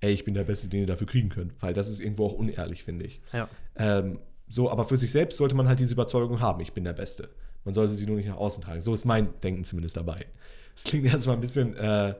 ey, 0.00 0.12
ich 0.12 0.24
bin 0.24 0.34
der 0.34 0.44
Beste, 0.44 0.68
den 0.68 0.80
ihr 0.80 0.86
dafür 0.86 1.06
kriegen 1.06 1.28
könnt. 1.28 1.52
Weil 1.62 1.74
das 1.74 1.88
ist 1.88 2.00
irgendwo 2.00 2.26
auch 2.26 2.32
unehrlich, 2.32 2.82
finde 2.82 3.04
ich. 3.04 3.22
ja. 3.32 3.48
Ähm, 3.76 4.18
so, 4.48 4.70
aber 4.70 4.84
für 4.84 4.98
sich 4.98 5.10
selbst 5.12 5.38
sollte 5.38 5.54
man 5.54 5.66
halt 5.66 5.80
diese 5.80 5.94
Überzeugung 5.94 6.40
haben, 6.40 6.60
ich 6.60 6.74
bin 6.74 6.84
der 6.84 6.92
Beste. 6.92 7.30
Man 7.64 7.72
sollte 7.72 7.94
sie 7.94 8.04
nur 8.06 8.16
nicht 8.16 8.28
nach 8.28 8.36
außen 8.36 8.62
tragen. 8.62 8.82
So 8.82 8.92
ist 8.92 9.06
mein 9.06 9.28
Denken 9.40 9.64
zumindest 9.64 9.96
dabei. 9.96 10.26
Es 10.74 10.84
klingt 10.84 11.06
erstmal 11.12 11.36
ein 11.36 11.40
bisschen 11.40 11.76
äh, 11.76 12.14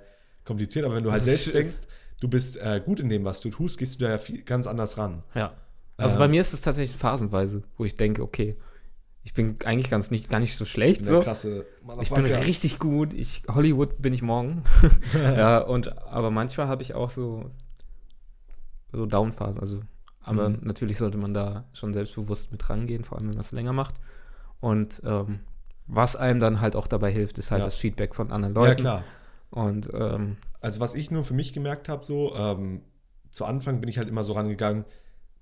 kompliziert, 0.45 0.85
aber 0.85 0.97
wenn 0.97 1.05
du 1.05 1.11
halt 1.11 1.21
ist 1.21 1.27
selbst 1.27 1.45
schön. 1.45 1.53
denkst, 1.55 1.79
du 2.21 2.29
bist 2.29 2.57
äh, 2.57 2.81
gut 2.85 3.01
in 3.01 3.09
dem, 3.09 3.25
was 3.25 3.41
du 3.41 3.51
tust, 3.51 3.79
gehst 3.79 4.01
du 4.01 4.05
da 4.05 4.11
ja 4.13 4.19
viel, 4.19 4.43
ganz 4.43 4.67
anders 4.67 4.99
ran. 4.99 5.23
Ja. 5.35 5.53
Also 5.97 6.15
Ähm, 6.15 6.19
bei 6.21 6.29
mir 6.29 6.41
ist 6.41 6.53
es 6.53 6.61
tatsächlich 6.63 6.97
phasenweise, 6.97 7.63
wo 7.77 7.85
ich 7.85 7.95
denke, 7.95 8.23
okay, 8.23 8.57
ich 9.25 9.35
bin 9.35 9.57
eigentlich 9.65 9.89
ganz 9.89 10.11
nicht, 10.11 10.29
gar 10.29 10.41
nicht 10.41 10.57
so 10.57 10.65
schlecht. 10.65 11.07
So. 11.07 11.21
krasse 11.21 11.65
Ich 12.01 12.11
bin 12.11 12.25
richtig 12.27 12.81
gut. 12.81 13.13
Ich, 13.15 13.43
Hollywood 13.49 14.03
bin 14.03 14.13
ich 14.13 14.21
morgen. 14.23 14.65
ja, 15.15 15.59
und, 15.59 15.97
aber 16.09 16.31
manchmal 16.33 16.67
habe 16.67 16.83
ich 16.83 16.95
auch 16.95 17.11
so, 17.11 17.51
so 18.93 19.07
Downphasen. 19.07 19.61
Also, 19.61 19.81
aber 20.21 20.49
Mhm. 20.51 20.59
natürlich 20.63 20.99
sollte 20.99 21.19
man 21.19 21.35
da 21.35 21.65
schon 21.73 21.93
selbstbewusst 21.95 22.51
mit 22.53 22.69
rangehen, 22.69 23.05
vor 23.05 23.19
allem 23.19 23.29
wenn 23.29 23.35
man 23.35 23.41
es 23.41 23.53
länger 23.53 23.73
macht. 23.73 23.95
Und 24.61 25.01
ähm, 25.05 25.41
was 25.87 26.17
einem 26.17 26.41
dann 26.41 26.61
halt 26.61 26.77
auch 26.77 26.87
dabei 26.87 27.11
hilft, 27.11 27.39
ist 27.39 27.51
halt 27.51 27.61
Ja. 27.61 27.65
das 27.67 27.77
Feedback 27.77 28.15
von 28.15 28.31
anderen 28.33 28.55
Leuten. 28.55 28.71
Ja, 28.71 28.75
klar. 29.01 29.05
Und 29.51 29.91
ähm, 29.93 30.37
Also 30.61 30.81
was 30.81 30.95
ich 30.95 31.11
nur 31.11 31.25
für 31.25 31.35
mich 31.35 31.53
gemerkt 31.53 31.89
habe, 31.89 32.05
so, 32.05 32.35
ähm, 32.35 32.83
zu 33.31 33.45
Anfang 33.45 33.81
bin 33.81 33.89
ich 33.89 33.99
halt 33.99 34.09
immer 34.09 34.25
so 34.25 34.33
rangegangen, 34.35 34.85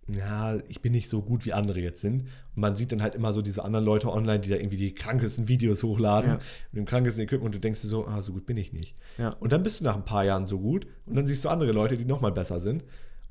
ja, 0.09 0.57
ich 0.69 0.81
bin 0.83 0.91
nicht 0.93 1.09
so 1.09 1.23
gut, 1.23 1.45
wie 1.47 1.53
andere 1.53 1.79
jetzt 1.79 2.01
sind. 2.01 2.23
Und 2.23 2.63
man 2.63 2.75
sieht 2.75 2.91
dann 2.91 3.01
halt 3.03 3.15
immer 3.15 3.33
so 3.33 3.43
diese 3.43 3.65
anderen 3.65 3.85
Leute 3.85 4.11
online, 4.11 4.41
die 4.41 4.49
da 4.49 4.57
irgendwie 4.57 4.77
die 4.77 4.93
krankesten 4.95 5.47
Videos 5.47 5.83
hochladen 5.85 6.31
Ja. 6.33 6.37
mit 6.73 6.79
dem 6.81 6.85
krankesten 6.87 7.23
Equipment 7.23 7.47
und 7.47 7.55
du 7.55 7.61
denkst 7.61 7.83
dir 7.83 7.89
so, 7.89 8.07
ah, 8.09 8.21
so 8.23 8.33
gut 8.33 8.47
bin 8.47 8.57
ich 8.57 8.73
nicht. 8.73 8.97
Ja. 9.19 9.29
Und 9.39 9.53
dann 9.53 9.63
bist 9.63 9.81
du 9.81 9.85
nach 9.85 9.95
ein 9.95 10.05
paar 10.05 10.25
Jahren 10.25 10.47
so 10.47 10.59
gut 10.59 10.87
und 11.07 11.15
dann 11.17 11.27
siehst 11.27 11.45
du 11.45 11.49
andere 11.49 11.71
Leute, 11.73 11.97
die 11.97 12.05
nochmal 12.07 12.33
besser 12.33 12.59
sind. 12.59 12.83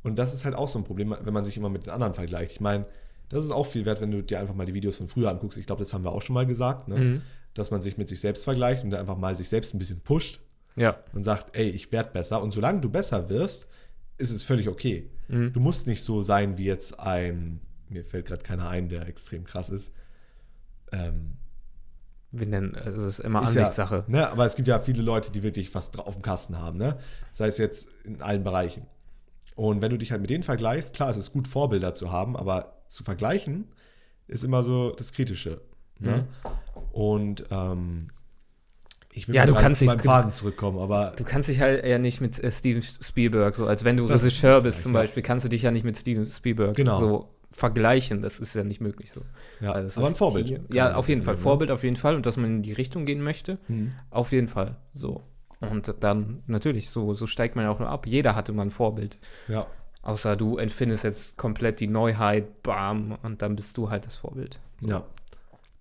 Und 0.04 0.18
das 0.20 0.34
ist 0.34 0.46
halt 0.46 0.56
auch 0.56 0.70
so 0.70 0.80
ein 0.80 0.86
Problem, 0.86 1.14
wenn 1.22 1.34
man 1.34 1.44
sich 1.44 1.58
immer 1.58 1.68
mit 1.70 1.86
den 1.88 1.92
anderen 1.94 2.14
vergleicht. 2.14 2.54
Ich 2.54 2.62
meine, 2.62 2.86
das 3.30 3.46
ist 3.46 3.52
auch 3.52 3.66
viel 3.66 3.86
wert, 3.86 4.02
wenn 4.02 4.12
du 4.12 4.22
dir 4.24 4.40
einfach 4.40 4.56
mal 4.56 4.66
die 4.66 4.74
Videos 4.74 4.98
von 4.98 5.08
früher 5.08 5.30
anguckst. 5.30 5.58
Ich 5.58 5.66
glaube, 5.66 5.80
das 5.80 5.94
haben 5.94 6.04
wir 6.04 6.12
auch 6.12 6.22
schon 6.22 6.34
mal 6.34 6.46
gesagt, 6.46 6.88
ne? 6.88 6.96
Mhm. 6.98 7.22
dass 7.56 7.72
man 7.72 7.82
sich 7.82 7.98
mit 7.98 8.08
sich 8.10 8.20
selbst 8.20 8.44
vergleicht 8.44 8.84
und 8.84 8.94
einfach 8.94 9.18
mal 9.18 9.36
sich 9.36 9.50
selbst 9.50 9.74
ein 9.74 9.80
bisschen 9.80 10.00
pusht 10.02 10.40
Ja. 10.76 10.98
und 11.14 11.24
sagt, 11.24 11.56
ey, 11.58 11.70
ich 11.70 11.92
werde 11.92 12.12
besser. 12.12 12.42
Und 12.42 12.52
solange 12.52 12.80
du 12.82 12.90
besser 12.90 13.30
wirst, 13.30 13.68
ist 14.18 14.30
es 14.32 14.44
völlig 14.44 14.68
okay. 14.68 15.10
Mhm. 15.28 15.52
Du 15.54 15.60
musst 15.60 15.88
nicht 15.88 16.04
so 16.04 16.22
sein 16.22 16.58
wie 16.58 16.66
jetzt 16.66 17.00
ein, 17.00 17.60
mir 17.90 18.04
fällt 18.06 18.28
gerade 18.28 18.44
keiner 18.44 18.70
ein, 18.70 18.88
der 18.90 19.08
extrem 19.08 19.44
krass 19.46 19.70
ist. 19.70 19.92
Ähm, 20.92 21.38
Wir 22.32 22.46
nennen, 22.48 22.76
also 22.76 23.02
es 23.06 23.18
ist 23.18 23.26
immer 23.26 23.42
ist 23.44 23.56
ja- 23.56 23.62
Ansichtssache. 23.62 24.04
ne, 24.08 24.30
aber 24.30 24.46
es 24.46 24.56
gibt 24.56 24.68
ja 24.68 24.80
viele 24.80 25.02
Leute, 25.02 25.32
die 25.32 25.42
wirklich 25.44 25.74
was 25.74 25.98
auf 25.98 26.14
dem 26.14 26.22
Kasten 26.22 26.58
haben, 26.60 26.78
ne? 26.78 26.98
Sei 27.32 27.48
es 27.48 27.58
jetzt 27.58 27.90
in 28.04 28.22
allen 28.22 28.44
Bereichen. 28.44 28.86
Und 29.56 29.82
wenn 29.82 29.90
du 29.92 29.98
dich 29.98 30.12
halt 30.12 30.22
mit 30.22 30.30
denen 30.30 30.44
vergleichst, 30.44 30.96
klar, 30.96 31.10
es 31.10 31.18
ist 31.18 31.34
gut, 31.34 31.48
Vorbilder 31.48 31.94
zu 31.96 32.12
haben, 32.12 32.38
aber 32.38 32.79
zu 32.90 33.04
vergleichen 33.06 33.70
ist 34.28 34.44
immer 34.44 34.62
so 34.64 34.92
das 34.92 35.14
Kritische. 35.14 35.62
Ne? 36.00 36.28
Und 36.92 37.46
ähm, 37.52 38.10
ich 39.12 39.28
will 39.28 39.36
Ja, 39.36 39.42
mal 39.42 39.48
du 39.48 39.54
kannst 39.56 39.82
meinem 39.84 40.00
Faden 40.00 40.32
zurückkommen, 40.32 40.78
aber 40.80 41.14
Du 41.18 41.24
kannst 41.24 41.50
dich 41.50 41.60
halt 41.62 41.84
eher 41.84 42.00
nicht 42.00 42.22
mit 42.22 42.42
äh, 42.44 42.52
Steven 42.52 42.82
Spielberg, 42.82 43.56
so 43.56 43.66
als 43.66 43.84
wenn 43.84 43.98
du 43.98 44.06
Regisseur 44.06 44.58
ist 44.58 44.64
bist 44.64 44.84
zum 44.84 44.94
ja. 44.94 45.02
Beispiel, 45.02 45.24
kannst 45.24 45.46
du 45.46 45.50
dich 45.50 45.62
ja 45.64 45.72
nicht 45.72 45.84
mit 45.84 45.98
Steven 45.98 46.26
Spielberg 46.26 46.76
Genau. 46.76 47.00
so 47.00 47.30
vergleichen. 47.52 48.22
Das 48.22 48.40
ist 48.40 48.54
ja 48.56 48.64
nicht 48.64 48.80
möglich 48.82 49.12
so. 49.12 49.22
ja, 49.60 49.72
Also 49.72 50.02
aber 50.02 50.10
ein 50.10 50.16
Vorbild. 50.16 50.48
Hier, 50.48 50.62
ja, 50.72 50.94
auf 50.96 51.10
jeden 51.10 51.22
Fall. 51.22 51.34
sagen, 51.34 51.40
ne? 51.40 51.44
Vorbild 51.44 51.72
auf 51.72 51.84
jeden 51.84 51.96
Fall. 51.96 52.16
Und 52.16 52.26
dass 52.28 52.38
man 52.38 52.46
in 52.58 52.64
die 52.64 52.74
Richtung 52.74 53.06
gehen 53.06 53.22
möchte, 53.22 53.58
Mhm. 53.68 53.90
auf 54.12 54.32
jeden 54.32 54.48
Fall. 54.48 54.78
So. 54.94 55.24
Und 55.60 55.94
dann 56.00 56.44
natürlich, 56.48 56.90
so, 56.90 57.14
so 57.14 57.28
steigt 57.28 57.56
man 57.58 57.66
ja 57.66 57.72
auch 57.72 57.80
nur 57.80 57.90
ab. 57.90 58.06
Jeder 58.08 58.36
hatte 58.36 58.54
mal 58.54 58.62
ein 58.62 58.72
Vorbild. 58.72 59.18
Ja, 59.50 59.66
Außer 60.02 60.36
du 60.36 60.58
empfindest 60.58 61.04
jetzt 61.04 61.38
komplett 61.38 61.80
die 61.80 61.88
Neuheit, 61.88 62.64
bam, 62.64 63.18
und 63.22 63.42
dann 63.42 63.56
bist 63.56 63.78
du 63.78 63.90
halt 63.90 64.06
das 64.06 64.18
Vorbild. 64.18 64.60
ja. 64.82 65.06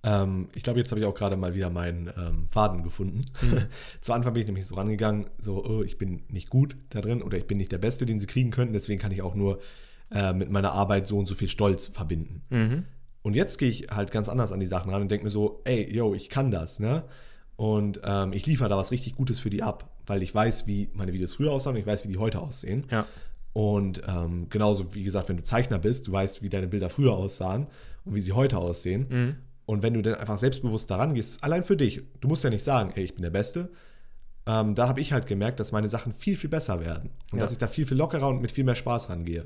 Ähm, 0.05 0.49
ich 0.55 0.63
glaube, 0.63 0.79
jetzt 0.79 0.93
habe 0.93 1.01
ich 1.01 1.07
auch 1.07 1.15
gerade 1.15 1.37
mal 1.37 1.57
wieder 1.57 1.71
meinen 1.71 2.09
ähm, 2.17 2.47
Faden 2.49 2.85
gefunden. 2.85 3.25
Mhm. 3.43 3.63
Zu 4.01 4.13
Anfang 4.13 4.33
bin 4.33 4.43
ich 4.43 4.47
nämlich 4.47 4.67
so 4.67 4.77
rangegangen, 4.77 5.27
so, 5.41 5.65
oh, 5.65 5.83
ich 5.83 5.99
bin 5.99 6.23
nicht 6.29 6.51
gut 6.51 6.77
da 6.91 7.01
drin 7.01 7.21
oder 7.21 7.37
ich 7.37 7.47
bin 7.47 7.59
nicht 7.59 7.73
der 7.73 7.79
Beste, 7.79 8.07
den 8.07 8.21
sie 8.21 8.29
kriegen 8.29 8.53
könnten, 8.53 8.73
deswegen 8.73 9.01
kann 9.01 9.11
ich 9.11 9.23
auch 9.23 9.35
nur 9.35 9.59
äh, 10.13 10.33
mit 10.33 10.51
meiner 10.51 10.73
Arbeit 10.73 11.09
so 11.09 11.19
und 11.19 11.27
so 11.27 11.35
viel 11.35 11.49
Stolz 11.49 11.89
verbinden. 11.89 12.43
Mhm. 12.49 12.85
Und 13.23 13.35
jetzt 13.35 13.59
gehe 13.59 13.69
ich 13.69 13.89
halt 13.91 14.13
ganz 14.13 14.29
anders 14.29 14.53
an 14.53 14.61
die 14.61 14.67
Sachen 14.67 14.91
ran 14.91 15.03
und 15.03 15.11
denke 15.11 15.25
mir 15.25 15.31
so, 15.31 15.63
ey, 15.65 15.93
yo, 15.93 16.15
ich 16.15 16.29
kann 16.29 16.51
das, 16.51 16.79
ne? 16.79 17.03
Und 17.57 18.01
ähm, 18.05 18.33
ich 18.33 18.47
liefere 18.47 18.69
da 18.69 18.77
was 18.77 18.93
richtig 18.93 19.17
Gutes 19.17 19.41
für 19.41 19.51
die 19.51 19.65
ab, 19.65 19.91
weil 20.07 20.23
ich 20.23 20.33
weiß, 20.33 20.69
wie 20.69 20.91
meine 20.95 21.13
Videos 21.13 21.35
früher 21.35 21.51
aussahen 21.51 21.75
und 21.75 21.81
ich 21.81 21.87
weiß, 21.87 22.05
wie 22.05 22.09
die 22.09 22.19
heute 22.19 22.41
aussehen. 22.41 22.87
Ja. 22.89 23.05
Und 23.53 24.03
ähm, 24.07 24.49
genauso, 24.51 24.95
wie 24.95 25.03
gesagt, 25.05 25.29
wenn 25.29 25.37
du 25.37 25.43
Zeichner 25.43 25.79
bist, 25.79 26.07
du 26.07 26.13
weißt, 26.13 26.43
wie 26.43 26.49
deine 26.49 26.69
Bilder 26.69 26.91
früher 26.91 27.15
aussahen 27.15 27.67
und 28.05 28.15
wie 28.15 28.21
sie 28.21 28.33
heute 28.33 28.59
aussehen. 28.59 29.07
Mhm. 29.09 29.37
Und 29.67 29.83
wenn 29.83 29.95
du 29.95 30.03
dann 30.03 30.15
einfach 30.15 30.39
selbstbewusst 30.39 30.91
daran 30.91 31.15
gehst, 31.15 31.43
allein 31.45 31.63
für 31.65 31.77
dich, 31.77 32.03
du 32.21 32.29
musst 32.29 32.45
ja 32.45 32.51
nicht 32.51 32.65
sagen, 32.65 32.93
ey, 32.95 33.05
ich 33.05 33.15
bin 33.15 33.23
der 33.23 33.31
Beste. 33.31 33.71
Ähm, 34.47 34.75
da 34.75 34.89
habe 34.89 35.01
ich 35.01 35.13
halt 35.13 35.27
gemerkt, 35.27 35.61
dass 35.61 35.73
meine 35.73 35.89
Sachen 35.89 36.13
viel, 36.15 36.37
viel 36.37 36.49
besser 36.49 36.81
werden. 36.81 37.11
Und 37.33 37.39
Ja. 37.39 37.45
dass 37.45 37.53
ich 37.53 37.59
da 37.59 37.67
viel, 37.67 37.85
viel 37.85 37.97
lockerer 37.99 38.29
und 38.29 38.41
mit 38.41 38.53
viel 38.53 38.65
mehr 38.65 38.77
Spaß 38.77 39.11
rangehe. 39.11 39.43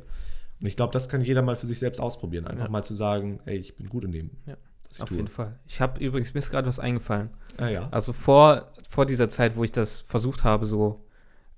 Und 0.60 0.66
ich 0.66 0.76
glaube, 0.76 0.92
das 0.92 1.08
kann 1.08 1.22
jeder 1.22 1.42
mal 1.42 1.56
für 1.56 1.66
sich 1.66 1.80
selbst 1.80 1.98
ausprobieren. 2.00 2.46
Einfach 2.46 2.66
Ja. 2.66 2.70
mal 2.70 2.84
zu 2.84 2.94
sagen, 2.94 3.40
ey, 3.46 3.56
ich 3.56 3.74
bin 3.74 3.88
gut 3.88 4.04
in 4.04 4.12
dem, 4.12 4.30
Ja, 4.46 4.54
Auf 5.00 5.08
tue. 5.08 5.16
jeden 5.16 5.28
Fall. 5.28 5.58
Ich 5.66 5.80
habe 5.80 5.98
übrigens, 6.04 6.34
mir 6.34 6.38
ist 6.38 6.50
gerade 6.50 6.68
was 6.68 6.78
eingefallen. 6.78 7.30
Ah, 7.56 7.68
ja. 7.68 7.88
Also 7.90 8.12
vor, 8.12 8.70
vor 8.90 9.06
dieser 9.06 9.28
Zeit, 9.28 9.56
wo 9.56 9.64
ich 9.64 9.72
das 9.72 10.02
versucht 10.02 10.44
habe, 10.44 10.66
so 10.66 11.04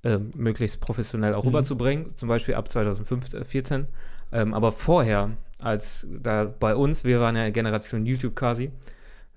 ähm, 0.05 0.31
möglichst 0.37 0.81
professionell 0.81 1.35
auch 1.35 1.43
Mhm. 1.45 1.49
rüberzubringen, 1.49 2.17
zum 2.17 2.29
Beispiel 2.29 2.55
ab 2.55 2.71
2014, 2.71 3.87
ähm, 4.33 4.55
aber 4.55 4.73
vorher, 4.73 5.31
als 5.63 6.07
da 6.23 6.45
bei 6.45 6.75
uns, 6.77 7.05
wir 7.05 7.21
waren 7.21 7.37
ja 7.37 7.49
Generation 7.51 8.05
YouTube 8.07 8.37
quasi, 8.37 8.71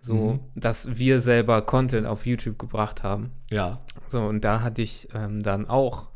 so, 0.02 0.16
Mhm. 0.16 0.40
dass 0.56 0.98
wir 0.98 1.20
selber 1.22 1.62
Content 1.62 2.06
auf 2.08 2.26
YouTube 2.26 2.60
gebracht 2.60 3.04
haben. 3.04 3.32
Ja. 3.50 3.80
So, 4.10 4.22
und 4.24 4.44
da 4.44 4.62
hatte 4.62 4.82
ich 4.82 5.08
ähm, 5.14 5.42
dann 5.42 5.68
auch 5.68 6.10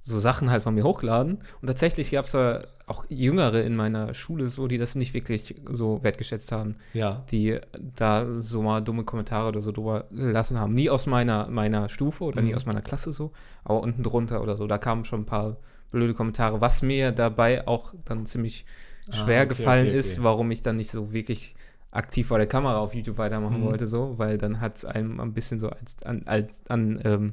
so 0.00 0.20
Sachen 0.20 0.50
halt 0.50 0.62
von 0.62 0.74
mir 0.74 0.84
hochgeladen. 0.84 1.38
Und 1.62 1.66
tatsächlich 1.66 2.10
gab 2.10 2.26
es 2.26 2.32
da 2.32 2.62
auch 2.86 3.04
Jüngere 3.08 3.62
in 3.62 3.76
meiner 3.76 4.12
Schule 4.14 4.50
so, 4.50 4.66
die 4.68 4.76
das 4.78 4.94
nicht 4.94 5.14
wirklich 5.14 5.54
so 5.72 6.02
wertgeschätzt 6.02 6.52
haben 6.52 6.76
Ja. 6.92 7.24
die 7.30 7.58
da 7.96 8.26
so 8.34 8.62
mal 8.62 8.80
dumme 8.82 9.04
Kommentare 9.04 9.48
oder 9.48 9.62
so 9.62 9.72
drüber 9.72 10.04
gelassen 10.10 10.58
haben. 10.60 10.74
Nie 10.74 10.90
aus 10.90 11.06
meiner, 11.06 11.48
meiner 11.48 11.88
Stufe 11.88 12.24
oder 12.24 12.42
nie 12.42 12.50
Mhm. 12.50 12.56
aus 12.56 12.66
meiner 12.66 12.82
Klasse 12.82 13.12
so, 13.12 13.32
aber 13.64 13.80
unten 13.80 14.02
drunter 14.02 14.42
oder 14.42 14.56
so. 14.56 14.66
Da 14.66 14.78
kamen 14.78 15.04
schon 15.06 15.22
ein 15.22 15.26
paar 15.26 15.56
blöde 15.90 16.12
Kommentare, 16.14 16.60
was 16.60 16.82
mir 16.82 17.12
dabei 17.12 17.66
auch 17.66 17.94
dann 18.04 18.26
ziemlich 18.26 18.66
Ah, 19.10 19.12
schwer 19.24 19.42
okay, 19.44 19.48
gefallen 19.48 19.88
okay, 19.88 19.98
ist, 19.98 20.14
okay. 20.18 20.24
warum 20.24 20.50
ich 20.50 20.62
dann 20.62 20.76
nicht 20.76 20.90
so 20.90 21.12
wirklich 21.12 21.54
aktiv 21.90 22.26
vor 22.26 22.38
der 22.38 22.46
Kamera 22.48 22.78
auf 22.78 22.94
YouTube 22.94 23.18
weitermachen 23.18 23.60
Mhm. 23.60 23.64
wollte, 23.64 23.86
so, 23.86 24.18
weil 24.18 24.36
dann 24.38 24.60
hat 24.60 24.78
es 24.78 24.84
einem 24.84 25.20
ein 25.20 25.32
bisschen 25.32 25.60
so 25.60 25.68
als, 25.68 26.02
an, 26.04 26.22
als, 26.26 26.62
an, 26.68 27.00
ähm, 27.04 27.32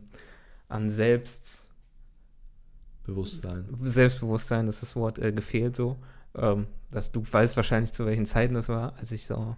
an 0.69 0.89
Selbst, 0.89 1.67
Bewusstsein. 3.03 3.65
Selbstbewusstsein, 3.83 4.65
das 4.67 4.75
ist 4.75 4.83
das 4.83 4.95
Wort, 4.95 5.19
äh, 5.19 5.31
gefehlt 5.31 5.75
so. 5.75 5.97
Ähm, 6.35 6.67
dass 6.91 7.11
du 7.11 7.21
weißt 7.29 7.55
wahrscheinlich, 7.57 7.93
zu 7.93 8.05
welchen 8.05 8.25
Zeiten 8.25 8.53
das 8.53 8.69
war, 8.69 8.93
als 8.97 9.11
ich 9.11 9.25
so. 9.25 9.55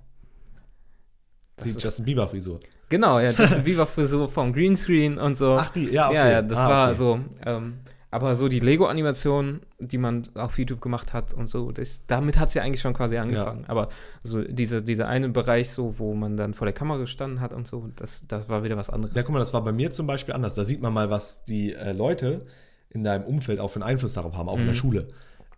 Die 1.64 1.70
Justin 1.70 2.06
Bieber 2.06 2.28
Frisur. 2.28 2.60
Genau, 2.90 3.20
ja, 3.20 3.32
Justin 3.38 3.64
Bieber 3.64 3.86
Frisur 3.86 4.30
vom 4.30 4.54
Greenscreen 4.54 5.18
und 5.18 5.36
so. 5.38 5.56
Ach, 5.56 5.70
die, 5.70 5.86
ja, 5.90 6.08
okay. 6.08 6.16
Ja, 6.16 6.30
ja, 6.30 6.42
das 6.42 6.58
Ah, 6.58 6.70
war 6.70 6.88
okay. 6.90 6.98
so. 6.98 7.20
Ähm, 7.46 7.74
aber 8.10 8.36
so 8.36 8.48
die 8.48 8.60
Lego-Animation, 8.60 9.62
die 9.80 9.98
man 9.98 10.30
auf 10.36 10.60
YouTube 10.60 10.82
gemacht 10.82 11.14
hat 11.14 11.34
und 11.34 11.50
so, 11.50 11.72
das, 11.72 12.06
damit 12.06 12.38
hat 12.38 12.50
es 12.50 12.54
ja 12.54 12.62
eigentlich 12.62 12.82
schon 12.82 12.94
quasi 12.94 13.18
angefangen. 13.18 13.66
Aber 13.68 13.90
so 14.24 14.44
diese, 14.44 14.84
dieser 14.84 15.08
eine 15.08 15.30
Bereich, 15.30 15.72
so, 15.72 15.98
wo 15.98 16.14
man 16.14 16.38
dann 16.38 16.54
vor 16.54 16.66
der 16.66 16.74
Kamera 16.74 17.00
gestanden 17.00 17.42
hat 17.42 17.54
und 17.54 17.68
so, 17.68 17.90
das, 17.96 18.22
das 18.28 18.48
war 18.50 18.64
wieder 18.64 18.78
was 18.78 18.92
anderes. 18.92 19.16
Ja, 19.16 19.24
guck 19.24 19.34
mal, 19.34 19.40
das 19.40 19.52
war 19.54 19.64
bei 19.64 19.72
mir 19.72 19.90
zum 19.90 20.06
Beispiel 20.06 20.36
anders. 20.36 20.54
Da 20.54 20.64
sieht 20.64 20.80
man 20.80 20.94
mal, 20.94 21.10
was 21.10 21.44
die 21.46 21.74
äh, 21.74 21.92
Leute 21.94 22.46
in 22.94 23.04
deinem 23.04 23.26
Umfeld 23.26 23.60
auch 23.60 23.70
für 23.70 23.78
einen 23.82 23.90
Einfluss 23.90 24.14
darauf 24.14 24.36
haben, 24.36 24.48
auch 24.50 24.58
in 24.58 24.66
der 24.66 24.70
Mhm. 24.74 24.78
Schule. 24.78 25.08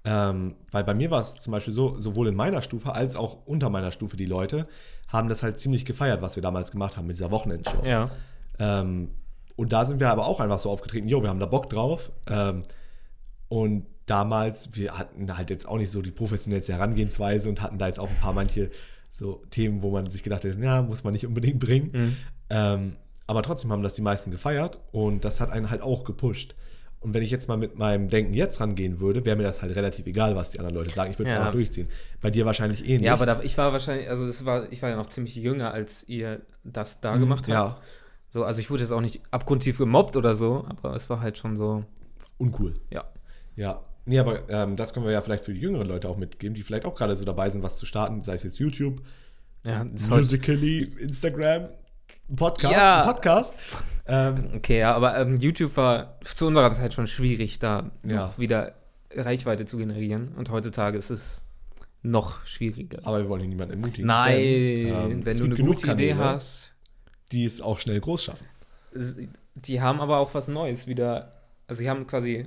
Ähm, 0.08 0.56
weil 0.72 0.84
bei 0.84 0.94
mir 0.94 1.10
war 1.12 1.20
es 1.22 1.36
zum 1.36 1.52
Beispiel 1.52 1.74
so, 1.74 2.00
sowohl 2.00 2.28
in 2.28 2.36
meiner 2.36 2.62
Stufe 2.62 2.94
als 2.94 3.16
auch 3.16 3.46
unter 3.46 3.70
meiner 3.70 3.92
Stufe, 3.92 4.18
die 4.18 4.26
Leute 4.26 4.64
haben 5.10 5.30
das 5.30 5.42
halt 5.44 5.60
ziemlich 5.60 5.84
gefeiert, 5.84 6.22
was 6.22 6.36
wir 6.36 6.44
damals 6.44 6.72
gemacht 6.72 6.96
haben 6.96 7.08
mit 7.08 7.16
dieser 7.18 7.32
Wochenendshow. 7.32 7.84
ja. 7.86 8.12
Ähm, 8.60 9.10
und 9.58 9.72
da 9.74 9.86
sind 9.86 10.00
wir 10.02 10.10
aber 10.10 10.28
auch 10.28 10.40
einfach 10.42 10.60
so 10.60 10.70
aufgetreten, 10.70 11.08
jo, 11.08 11.22
wir 11.22 11.30
haben 11.30 11.40
da 11.40 11.46
Bock 11.46 11.70
drauf. 11.70 12.12
Ähm, 12.28 12.64
und 13.48 13.86
damals, 14.06 14.76
wir 14.76 14.98
hatten 14.98 15.36
halt 15.38 15.50
jetzt 15.50 15.68
auch 15.68 15.78
nicht 15.78 15.92
so 15.92 16.02
die 16.02 16.12
professionellste 16.12 16.74
Herangehensweise 16.74 17.50
und 17.50 17.62
hatten 17.62 17.78
da 17.78 17.88
jetzt 17.88 18.00
auch 18.00 18.10
ein 18.10 18.20
paar 18.20 18.34
manche 18.34 18.70
so 19.12 19.42
Themen, 19.50 19.82
wo 19.82 19.92
man 19.92 20.10
sich 20.10 20.24
gedacht 20.24 20.44
hat, 20.44 20.56
ja, 20.60 20.82
muss 20.82 21.04
man 21.04 21.14
nicht 21.14 21.26
unbedingt 21.26 21.60
bringen. 21.60 21.90
Mhm. 21.94 22.18
Ähm, 22.50 22.96
aber 23.28 23.42
trotzdem 23.44 23.72
haben 23.72 23.82
das 23.82 23.94
die 23.94 24.02
meisten 24.02 24.30
gefeiert 24.30 24.78
und 24.92 25.24
das 25.26 25.40
hat 25.42 25.50
einen 25.52 25.70
halt 25.72 25.82
auch 25.82 26.04
gepusht. 26.04 26.54
Und 27.06 27.14
wenn 27.14 27.22
ich 27.22 27.30
jetzt 27.30 27.48
mal 27.48 27.56
mit 27.58 27.78
meinem 27.78 28.10
Denken 28.10 28.34
jetzt 28.34 28.60
rangehen 28.60 29.00
würde, 29.00 29.24
wäre 29.26 29.36
mir 29.38 29.44
das 29.44 29.62
halt 29.62 29.76
relativ 29.76 30.08
egal, 30.08 30.36
was 30.36 30.50
die 30.52 30.60
anderen 30.60 30.76
Leute 30.76 30.90
sagen. 30.90 31.12
Ich 31.12 31.20
würde 31.20 31.28
es 31.30 31.34
Ja. 31.34 31.40
einfach 31.40 31.52
durchziehen. 31.54 31.88
Bei 32.20 32.32
dir 32.32 32.46
wahrscheinlich 32.46 32.82
ähnlich. 32.84 33.04
Ja, 33.04 33.14
aber 33.14 33.26
da, 33.28 33.42
ich 33.44 33.58
war 33.58 33.72
wahrscheinlich, 33.74 34.10
also 34.10 34.26
das 34.26 34.44
war, 34.44 34.72
ich 34.72 34.82
war 34.82 34.90
ja 34.90 34.96
noch 34.96 35.08
ziemlich 35.08 35.36
jünger, 35.36 35.72
als 35.72 36.04
ihr 36.10 36.42
das 36.64 37.00
da 37.02 37.16
gemacht 37.18 37.42
habt. 37.48 37.48
Mhm. 37.50 37.54
Ja, 37.54 37.78
So, 38.32 38.44
also 38.44 38.60
ich 38.60 38.70
wurde 38.72 38.82
jetzt 38.84 38.92
auch 38.92 39.02
nicht 39.02 39.22
abgrundtief 39.32 39.78
gemobbt 39.78 40.18
oder 40.18 40.34
so, 40.36 40.66
aber 40.68 40.96
es 40.96 41.10
war 41.10 41.22
halt 41.22 41.38
schon 41.38 41.56
so, 41.56 41.86
uncool. 42.38 42.74
ja. 42.90 43.06
Ja. 43.56 43.82
Nee, 44.08 44.20
aber 44.20 44.50
ähm, 44.50 44.76
das 44.76 44.94
können 44.94 45.06
wir 45.06 45.14
ja 45.14 45.22
vielleicht 45.22 45.44
für 45.46 45.54
die 45.54 45.60
jüngeren 45.62 45.88
Leute 45.88 46.10
auch 46.10 46.18
mitgeben, 46.18 46.54
die 46.54 46.62
vielleicht 46.64 46.86
auch 46.86 46.94
gerade 46.96 47.16
so 47.16 47.24
dabei 47.26 47.50
sind, 47.50 47.64
was 47.64 47.78
zu 47.78 47.86
starten, 47.86 48.22
sei 48.24 48.34
es 48.34 48.44
jetzt 48.44 48.60
YouTube, 48.60 49.02
Ja, 49.64 49.84
Musically, 50.10 50.84
Instagram, 51.00 51.70
Podcast, 52.34 52.74
Ja. 52.74 53.04
Podcast. 53.04 53.56
Ähm, 54.08 54.52
Okay, 54.58 54.80
ja, 54.80 54.94
aber 54.96 55.18
ähm, 55.18 55.38
YouTube 55.38 55.76
war 55.78 56.20
zu 56.24 56.48
unserer 56.48 56.74
Zeit 56.74 56.94
schon 56.94 57.08
schwierig, 57.08 57.60
da 57.60 57.92
Ja. 58.06 58.18
noch 58.18 58.38
wieder 58.40 58.74
Reichweite 59.12 59.66
zu 59.66 59.78
generieren. 59.78 60.34
Und 60.36 60.50
heutzutage 60.50 60.98
ist 60.98 61.10
es 61.10 61.42
noch 62.02 62.46
schwieriger. 62.46 63.00
aber 63.04 63.20
wir 63.24 63.30
wollen 63.30 63.42
hier 63.42 63.50
niemanden 63.50 63.74
ermutigen. 63.76 64.06
Nein, 64.08 64.36
denn, 64.36 65.12
ähm, 65.12 65.26
wenn 65.26 65.38
du 65.38 65.44
eine 65.46 65.56
gute 65.56 65.80
Idee 65.92 66.10
Kanäle, 66.10 66.18
hast. 66.18 66.72
Die 67.32 67.46
es 67.46 67.62
auch 67.62 67.80
schnell 67.80 68.00
groß 68.00 68.24
schaffen. 68.26 68.46
Die 69.56 69.82
haben 69.82 70.00
aber 70.02 70.18
auch 70.20 70.34
was 70.34 70.48
Neues 70.48 70.86
wieder. 70.86 71.42
Also, 71.68 71.80
sie 71.80 71.90
haben 71.90 72.06
quasi 72.06 72.46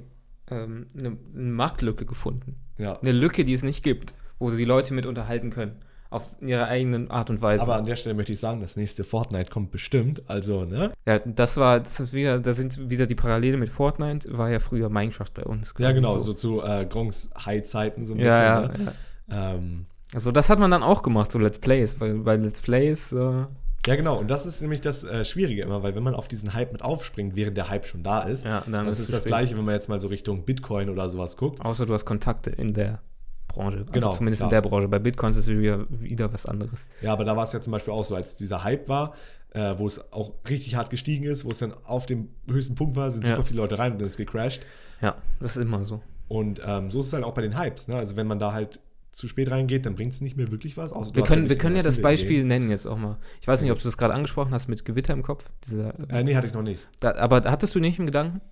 ähm, 0.51 0.87
eine, 0.97 1.09
eine 1.09 1.19
Marktlücke 1.51 2.07
gefunden. 2.07 2.55
Ja. 2.79 2.99
Eine 3.01 3.13
Lücke, 3.13 3.45
die 3.45 3.53
es 3.55 3.65
nicht 3.65 3.83
gibt, 3.83 4.15
wo 4.39 4.51
sie 4.51 4.57
die 4.59 4.65
Leute 4.65 4.95
mit 4.95 5.07
unterhalten 5.07 5.51
können. 5.51 5.77
Auf 6.11 6.37
ihre 6.41 6.67
eigenen 6.67 7.11
Art 7.11 7.31
und 7.31 7.43
Weise. 7.43 7.63
Aber 7.63 7.77
an 7.77 7.85
der 7.85 7.97
Stelle 7.97 8.15
möchte 8.15 8.33
ich 8.33 8.41
sagen, 8.41 8.61
das 8.61 8.77
nächste 8.77 9.05
Fortnite 9.05 9.51
kommt 9.51 9.71
bestimmt. 9.71 10.23
Also, 10.27 10.65
ne? 10.65 10.93
ja, 11.07 11.19
das 11.19 11.57
war, 11.57 11.81
das 11.81 12.01
ist 12.01 12.13
wieder, 12.13 12.39
da 12.39 12.53
sind 12.53 12.89
wieder 12.89 13.07
die 13.07 13.15
Parallele 13.15 13.57
mit 13.57 13.69
Fortnite, 13.69 14.37
war 14.37 14.51
ja 14.51 14.59
früher 14.59 14.89
Minecraft 14.89 15.31
bei 15.35 15.45
uns. 15.45 15.75
Ja, 15.79 15.93
genau, 15.93 16.19
so, 16.19 16.33
zu 16.33 16.63
äh, 16.63 16.87
Gronks 16.87 17.31
High-Zeiten 17.45 18.05
so 18.05 18.15
ein 18.15 18.19
bisschen. 18.19 18.33
Ja, 18.33 18.63
ja, 18.63 18.69
ne? 18.69 18.95
ja. 19.31 19.55
Ähm, 19.55 19.87
Also 20.15 20.33
das 20.33 20.49
hat 20.49 20.59
man 20.59 20.71
dann 20.71 20.83
auch 20.83 21.03
gemacht, 21.03 21.31
so 21.31 21.39
Let's 21.39 21.59
Plays, 21.59 22.01
weil 22.01 22.15
bei 22.21 22.37
Let's 22.37 22.63
Plays, 22.63 23.13
äh, 23.13 23.45
ja, 23.87 23.97
genau. 23.97 24.19
Und 24.19 24.31
das 24.31 24.45
ist 24.45 24.61
nämlich 24.61 24.81
das 24.81 25.05
äh, 25.05 25.25
Schwierige 25.25 25.63
immer, 25.63 25.83
weil 25.83 25.95
wenn 25.95 26.03
man 26.03 26.15
auf 26.15 26.29
diesen 26.29 26.53
Hype 26.53 26.73
mit 26.73 26.83
aufspringt, 26.83 27.37
während 27.37 27.57
der 27.57 27.71
Hype 27.71 27.87
schon 27.87 28.03
da 28.03 28.21
ist, 28.21 28.45
ja, 28.45 28.63
dann 28.71 28.87
das 28.87 28.99
ist 28.99 29.07
zu 29.07 29.13
das. 29.13 29.25
Gleiche, 29.25 29.57
wenn 29.57 29.65
man 29.65 29.75
jetzt 29.75 29.89
mal 29.89 30.01
so 30.01 30.09
Richtung 30.09 30.45
Bitcoin 30.45 30.91
oder 30.91 31.09
sowas 31.09 31.37
guckt. 31.37 31.61
Außer 31.65 31.87
du 31.87 31.95
hast 31.95 32.05
Kontakte 32.05 32.51
in 32.51 32.75
der 32.75 33.01
Branche. 33.49 33.79
Also 33.79 33.93
Genau, 33.93 34.13
zumindest 34.13 34.41
klar. 34.41 34.51
in 34.51 34.55
der 34.63 34.69
Branche. 34.69 34.89
Bei 34.89 34.99
Bitcoins 34.99 35.37
ist 35.37 35.49
es 35.49 35.57
wieder, 35.59 35.87
wieder 35.91 36.33
was 36.33 36.47
anderes. 36.47 36.87
Ja, 37.03 37.13
aber 37.13 37.25
da 37.25 37.37
war 37.37 37.45
es 37.45 37.53
ja 37.53 37.61
zum 37.61 37.73
Beispiel 37.73 37.93
auch 37.93 38.05
so, 38.05 38.15
als 38.15 38.37
dieser 38.37 38.63
Hype 38.65 38.89
war, 38.89 39.15
äh, 39.55 39.75
wo 39.77 39.87
es 39.87 40.13
auch 40.13 40.33
richtig 40.49 40.75
hart 40.77 40.91
gestiegen 40.91 41.25
ist, 41.25 41.45
wo 41.45 41.51
es 41.51 41.59
dann 41.59 41.73
auf 41.85 42.07
dem 42.07 42.29
höchsten 42.49 42.75
Punkt 42.75 42.95
war, 42.97 43.11
sind 43.11 43.25
Ja. 43.25 43.31
super 43.31 43.43
viele 43.43 43.59
Leute 43.59 43.79
rein 43.79 43.93
und 43.93 43.99
dann 44.01 44.07
ist 44.07 44.17
gecrashed. 44.17 44.65
Ja, 45.01 45.17
das 45.41 45.57
ist 45.57 45.63
immer 45.63 45.85
so. 45.85 46.01
Und 46.29 46.61
ähm, 46.65 46.91
so 46.91 47.01
ist 47.01 47.07
es 47.07 47.13
halt 47.15 47.25
auch 47.25 47.33
bei 47.35 47.43
den 47.43 47.59
Hypes. 47.59 47.89
Ne? 47.89 47.97
Also 47.97 48.17
wenn 48.17 48.27
man 48.27 48.39
da 48.39 48.53
halt 48.53 48.81
zu 49.11 49.27
spät 49.27 49.51
reingeht, 49.51 49.87
dann 49.87 49.95
bringt 49.95 50.13
es 50.13 50.21
nicht 50.21 50.37
mehr 50.37 50.53
wirklich 50.53 50.77
was. 50.77 50.93
Außer 50.93 51.15
Wir 51.17 51.23
können, 51.25 51.43
halt 51.43 51.49
wir 51.49 51.59
können 51.59 51.75
ja 51.77 51.83
das 51.83 52.01
Beispiel 52.03 52.45
nennen 52.45 52.69
jetzt 52.71 52.87
auch 52.87 52.99
mal. 52.99 53.17
Ich 53.41 53.49
weiß 53.49 53.63
nicht, 53.63 53.73
ob 53.73 53.79
du 53.79 53.85
das 53.85 53.97
gerade 53.97 54.13
angesprochen 54.13 54.53
hast 54.53 54.69
mit 54.69 54.85
Gewitter 54.85 55.15
im 55.15 55.23
Kopf. 55.23 55.45
Dieser, 55.67 55.95
Ideen. 55.95 56.11
Äh, 56.11 56.25
nee, 56.25 56.37
hatte 56.37 56.47
ich 56.47 56.53
noch 56.53 56.63
nicht. 56.63 56.87
da, 57.01 57.15
aber 57.17 57.43
hattest 57.51 57.75
du 57.75 57.81
nicht 57.81 57.99
im 57.99 58.05
Gedanken? 58.07 58.43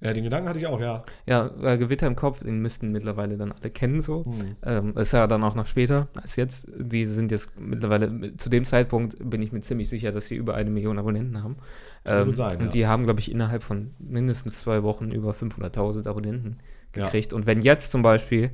Ja, 0.00 0.12
den 0.12 0.24
Gedanken 0.24 0.48
hatte 0.48 0.58
ich 0.58 0.66
auch, 0.66 0.80
ja. 0.80 1.02
Ja, 1.24 1.50
äh, 1.62 1.78
Gewitter 1.78 2.06
im 2.06 2.14
Kopf, 2.16 2.40
den 2.44 2.58
müssten 2.60 2.92
mittlerweile 2.92 3.38
dann 3.38 3.52
alle 3.52 3.70
kennen 3.70 4.02
so. 4.02 4.24
Hm. 4.26 4.56
Ähm, 4.62 4.96
ist 4.98 5.12
ja 5.12 5.26
dann 5.26 5.42
auch 5.42 5.54
noch 5.54 5.66
später 5.66 6.08
als 6.20 6.36
jetzt. 6.36 6.68
Die 6.76 7.06
sind 7.06 7.30
jetzt 7.32 7.58
mittlerweile, 7.58 8.36
zu 8.36 8.50
dem 8.50 8.64
Zeitpunkt 8.64 9.16
bin 9.18 9.40
ich 9.40 9.52
mir 9.52 9.62
ziemlich 9.62 9.88
sicher, 9.88 10.12
dass 10.12 10.26
sie 10.28 10.34
über 10.36 10.54
eine 10.56 10.68
Million 10.68 10.98
Abonnenten 10.98 11.42
haben. 11.42 11.56
Kann 12.04 12.18
Ähm, 12.20 12.26
gut 12.26 12.36
sein, 12.36 12.56
und 12.58 12.64
ja. 12.66 12.70
die 12.70 12.86
haben, 12.86 13.04
glaube 13.04 13.20
ich, 13.20 13.30
innerhalb 13.30 13.62
von 13.62 13.94
mindestens 13.98 14.60
zwei 14.60 14.82
Wochen 14.82 15.10
über 15.10 15.32
500.000 15.32 16.06
Abonnenten 16.06 16.58
Ja. 16.94 17.04
gekriegt. 17.04 17.32
Und 17.32 17.46
wenn 17.46 17.62
jetzt 17.62 17.90
zum 17.90 18.02
Beispiel 18.02 18.50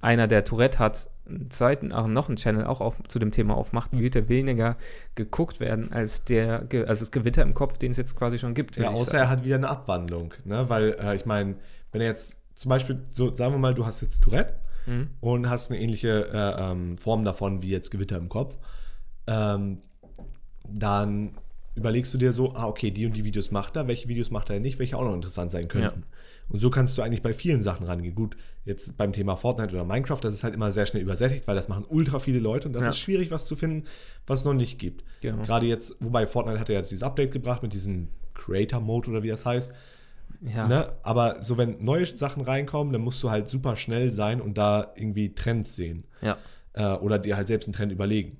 einer, 0.00 0.28
der 0.28 0.44
Tourette 0.44 0.78
hat, 0.78 1.10
einen 1.30 1.50
zweiten, 1.50 1.92
auch 1.92 2.06
noch 2.06 2.28
einen 2.28 2.36
Channel 2.36 2.64
auch 2.66 2.80
auf, 2.80 3.00
zu 3.08 3.18
dem 3.18 3.30
Thema 3.30 3.56
aufmacht, 3.56 3.92
wird 3.92 4.16
er 4.16 4.28
weniger 4.28 4.76
geguckt 5.14 5.60
werden 5.60 5.92
als 5.92 6.24
der, 6.24 6.66
also 6.86 7.04
das 7.04 7.10
Gewitter 7.10 7.42
im 7.42 7.54
Kopf, 7.54 7.78
den 7.78 7.92
es 7.92 7.96
jetzt 7.96 8.16
quasi 8.16 8.38
schon 8.38 8.54
gibt. 8.54 8.76
Ja, 8.76 8.90
außer 8.90 9.18
er 9.18 9.28
hat 9.28 9.44
wieder 9.44 9.56
eine 9.56 9.68
Abwandlung. 9.68 10.34
Ne? 10.44 10.68
Weil, 10.68 10.96
äh, 11.00 11.16
ich 11.16 11.26
meine, 11.26 11.56
wenn 11.92 12.00
er 12.00 12.08
jetzt 12.08 12.36
zum 12.54 12.68
Beispiel, 12.68 13.02
so 13.10 13.32
sagen 13.32 13.54
wir 13.54 13.58
mal, 13.58 13.74
du 13.74 13.86
hast 13.86 14.00
jetzt 14.00 14.22
Tourette 14.22 14.54
Mhm. 14.86 15.10
und 15.20 15.48
hast 15.48 15.70
eine 15.70 15.80
ähnliche 15.80 16.30
äh, 16.32 16.70
ähm, 16.72 16.96
Form 16.96 17.24
davon 17.24 17.62
wie 17.62 17.68
jetzt 17.68 17.90
Gewitter 17.90 18.16
im 18.16 18.28
Kopf, 18.28 18.56
ähm, 19.26 19.78
dann 20.68 21.32
überlegst 21.74 22.12
du 22.14 22.18
dir 22.18 22.32
so, 22.32 22.54
ah, 22.54 22.66
okay, 22.66 22.90
die 22.90 23.06
und 23.06 23.16
die 23.16 23.24
Videos 23.24 23.50
macht 23.50 23.76
er, 23.76 23.86
welche 23.88 24.08
Videos 24.08 24.30
macht 24.30 24.50
er 24.50 24.60
nicht, 24.60 24.78
welche 24.78 24.96
auch 24.96 25.04
noch 25.04 25.14
interessant 25.14 25.50
sein 25.50 25.68
könnten. 25.68 26.04
Und 26.50 26.58
so 26.60 26.68
kannst 26.68 26.98
du 26.98 27.02
eigentlich 27.02 27.22
bei 27.22 27.32
vielen 27.32 27.60
Sachen 27.62 27.86
rangehen. 27.86 28.14
Gut, 28.14 28.36
jetzt 28.64 28.96
beim 28.98 29.12
Thema 29.12 29.36
Fortnite 29.36 29.72
oder 29.74 29.84
Minecraft, 29.84 30.18
das 30.20 30.34
ist 30.34 30.42
halt 30.44 30.52
immer 30.52 30.72
sehr 30.72 30.84
schnell 30.84 31.02
übersättigt, 31.02 31.46
weil 31.46 31.54
das 31.54 31.68
machen 31.68 31.84
ultra 31.88 32.18
viele 32.18 32.40
Leute 32.40 32.66
und 32.68 32.74
das 32.74 32.82
Ja. 32.84 32.88
ist 32.90 32.98
schwierig, 32.98 33.30
was 33.30 33.46
zu 33.46 33.54
finden, 33.56 33.84
was 34.26 34.40
es 34.40 34.44
noch 34.44 34.52
nicht 34.54 34.78
gibt. 34.78 35.04
Genau. 35.20 35.42
Gerade 35.42 35.66
jetzt, 35.66 35.94
wobei 36.00 36.26
Fortnite 36.26 36.58
hat 36.58 36.68
ja 36.68 36.74
jetzt 36.74 36.90
dieses 36.90 37.04
Update 37.04 37.30
gebracht 37.32 37.62
mit 37.62 37.72
diesem 37.72 38.08
Creator 38.34 38.80
Mode 38.80 39.10
oder 39.10 39.22
wie 39.22 39.28
das 39.28 39.46
heißt. 39.46 39.72
Ja. 40.42 40.66
Ne? 40.66 40.92
Aber 41.02 41.42
so, 41.42 41.56
wenn 41.58 41.84
neue 41.84 42.04
Sachen 42.06 42.42
reinkommen, 42.42 42.92
dann 42.92 43.02
musst 43.02 43.22
du 43.22 43.30
halt 43.30 43.48
super 43.48 43.76
schnell 43.76 44.10
sein 44.10 44.40
und 44.40 44.58
da 44.58 44.92
irgendwie 44.96 45.34
Trends 45.34 45.74
sehen. 45.76 46.04
ja. 46.20 46.36
Äh, 46.72 46.94
oder 46.98 47.18
dir 47.18 47.36
halt 47.36 47.48
selbst 47.48 47.66
einen 47.66 47.74
Trend 47.74 47.90
überlegen. 47.90 48.36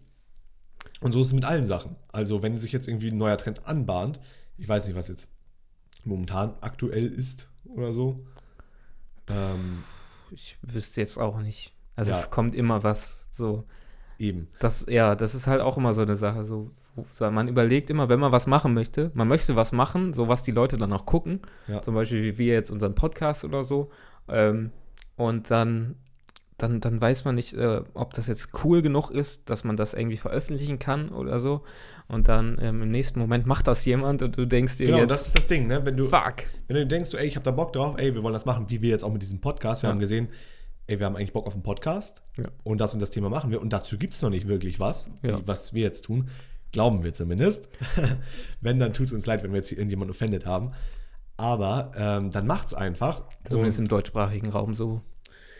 Und 1.00 1.11
so 1.12 1.21
ist 1.21 1.26
es 1.29 1.33
mit 1.33 1.45
allen 1.45 1.64
Sachen. 1.64 1.97
Also, 2.12 2.45
wenn 2.45 2.59
sich 2.59 2.71
jetzt 2.71 2.87
irgendwie 2.87 3.11
ein 3.11 3.17
neuer 3.17 3.37
Trend 3.37 3.67
anbahnt, 3.67 4.21
ich 4.57 4.69
weiß 4.69 4.87
nicht, 4.87 4.95
was 4.97 5.09
jetzt 5.09 5.31
momentan 6.05 6.55
aktuell 6.61 7.07
ist 7.07 7.50
oder 7.75 7.93
so. 7.93 8.19
Ähm, 9.29 9.85
Ich 10.33 10.57
wüsste 10.62 11.00
jetzt 11.00 11.19
auch 11.19 11.41
nicht. 11.41 11.75
Also 11.97 12.12
Ja. 12.12 12.19
es 12.19 12.31
kommt 12.31 12.55
immer 12.55 12.83
was 12.85 13.27
so. 13.33 13.65
eben. 14.19 14.49
Das, 14.61 14.87
ja, 14.89 15.15
das 15.17 15.35
ist 15.35 15.47
halt 15.47 15.61
auch 15.61 15.77
immer 15.77 15.93
so 15.93 16.03
eine 16.03 16.15
Sache. 16.17 16.45
So, 16.45 16.71
so, 17.11 17.31
man 17.31 17.49
überlegt 17.49 17.89
immer, 17.91 18.09
wenn 18.09 18.21
man 18.21 18.33
was 18.33 18.47
machen 18.47 18.75
möchte, 18.75 19.11
man 19.15 19.29
möchte 19.29 19.57
was 19.57 19.73
machen, 19.73 20.12
so 20.12 20.29
was 20.29 20.43
die 20.43 20.50
Leute 20.53 20.77
dann 20.79 20.93
auch 20.93 21.07
gucken. 21.07 21.41
Ja. 21.69 21.81
Zum 21.83 21.95
Beispiel 21.95 22.23
wie 22.23 22.39
wir 22.39 22.53
jetzt 22.55 22.71
unseren 22.71 22.95
Podcast 22.95 23.45
oder 23.45 23.65
so. 23.65 23.91
Ähm, 24.29 24.71
und 25.17 25.50
dann, 25.50 25.97
dann, 26.63 26.81
dann 26.81 27.01
weiß 27.01 27.25
man 27.25 27.35
nicht, 27.35 27.55
äh, 27.55 27.83
ob 27.95 28.15
das 28.15 28.27
jetzt 28.27 28.51
cool 28.65 28.83
genug 28.83 29.11
ist, 29.11 29.49
dass 29.51 29.65
man 29.65 29.77
das 29.77 29.95
irgendwie 29.95 30.17
veröffentlichen 30.17 30.79
kann 30.79 31.09
oder 31.11 31.39
so. 31.39 31.63
Und 32.09 32.29
dann 32.29 32.59
ähm, 32.61 32.83
im 32.83 32.89
nächsten 32.89 33.19
Moment 33.21 33.47
macht 33.47 33.67
das 33.69 33.85
jemand 33.85 34.23
und 34.23 34.37
du 34.37 34.47
denkst 34.47 34.77
dir 34.79 34.87
Genau, 34.87 34.99
jetzt, 34.99 35.11
das 35.11 35.27
ist 35.29 35.39
das 35.39 35.47
Ding, 35.47 35.67
ne? 35.67 35.85
Wenn 35.85 35.97
du, 35.97 36.09
fuck. 36.09 36.45
wenn 36.69 36.77
du 36.77 36.87
denkst, 36.87 37.11
so, 37.11 37.17
ey, 37.19 37.27
ich 37.27 37.37
habe 37.37 37.45
da 37.45 37.51
Bock 37.53 37.73
drauf, 37.73 37.95
ey, 37.99 38.15
wir 38.15 38.23
wollen 38.23 38.35
das 38.35 38.45
machen, 38.47 38.67
wie 38.69 38.81
wir 38.83 38.91
jetzt 38.91 39.05
auch 39.05 39.13
mit 39.13 39.23
diesem 39.23 39.41
Podcast. 39.41 39.83
Wir 39.83 39.89
Ja. 39.89 39.93
haben 39.93 40.01
gesehen, 40.01 40.29
ey, 40.87 40.99
wir 40.99 41.07
haben 41.07 41.17
eigentlich 41.17 41.33
Bock 41.33 41.47
auf 41.47 41.55
einen 41.55 41.63
Podcast 41.63 42.23
Ja. 42.37 42.45
und 42.65 42.81
das 42.81 42.95
und 42.95 43.01
das 43.01 43.11
Thema 43.11 43.29
machen 43.31 43.51
wir. 43.51 43.61
Und 43.61 43.73
dazu 43.73 43.97
gibt 43.99 44.15
es 44.15 44.23
noch 44.23 44.31
nicht 44.31 44.49
wirklich 44.49 44.81
was, 44.81 45.11
Ja. 45.23 45.39
wie, 45.39 45.47
was 45.47 45.73
wir 45.75 45.83
jetzt 45.83 46.03
tun. 46.07 46.29
Glauben 46.73 47.03
wir 47.05 47.13
zumindest. 47.13 47.69
wenn, 48.61 48.79
dann 48.79 48.93
tut 48.93 49.07
es 49.07 49.13
uns 49.13 49.27
leid, 49.27 49.43
wenn 49.43 49.51
wir 49.53 49.59
jetzt 49.59 49.69
hier 49.69 49.79
irgendjemanden 49.79 50.11
offended 50.11 50.47
haben. 50.47 50.73
Aber 51.37 51.93
ähm, 51.97 52.31
dann 52.31 52.47
macht's 52.47 52.75
einfach. 52.75 53.23
Zumindest 53.49 53.79
im 53.81 53.89
deutschsprachigen 53.89 54.51
Raum 54.51 54.75
so. 54.75 55.01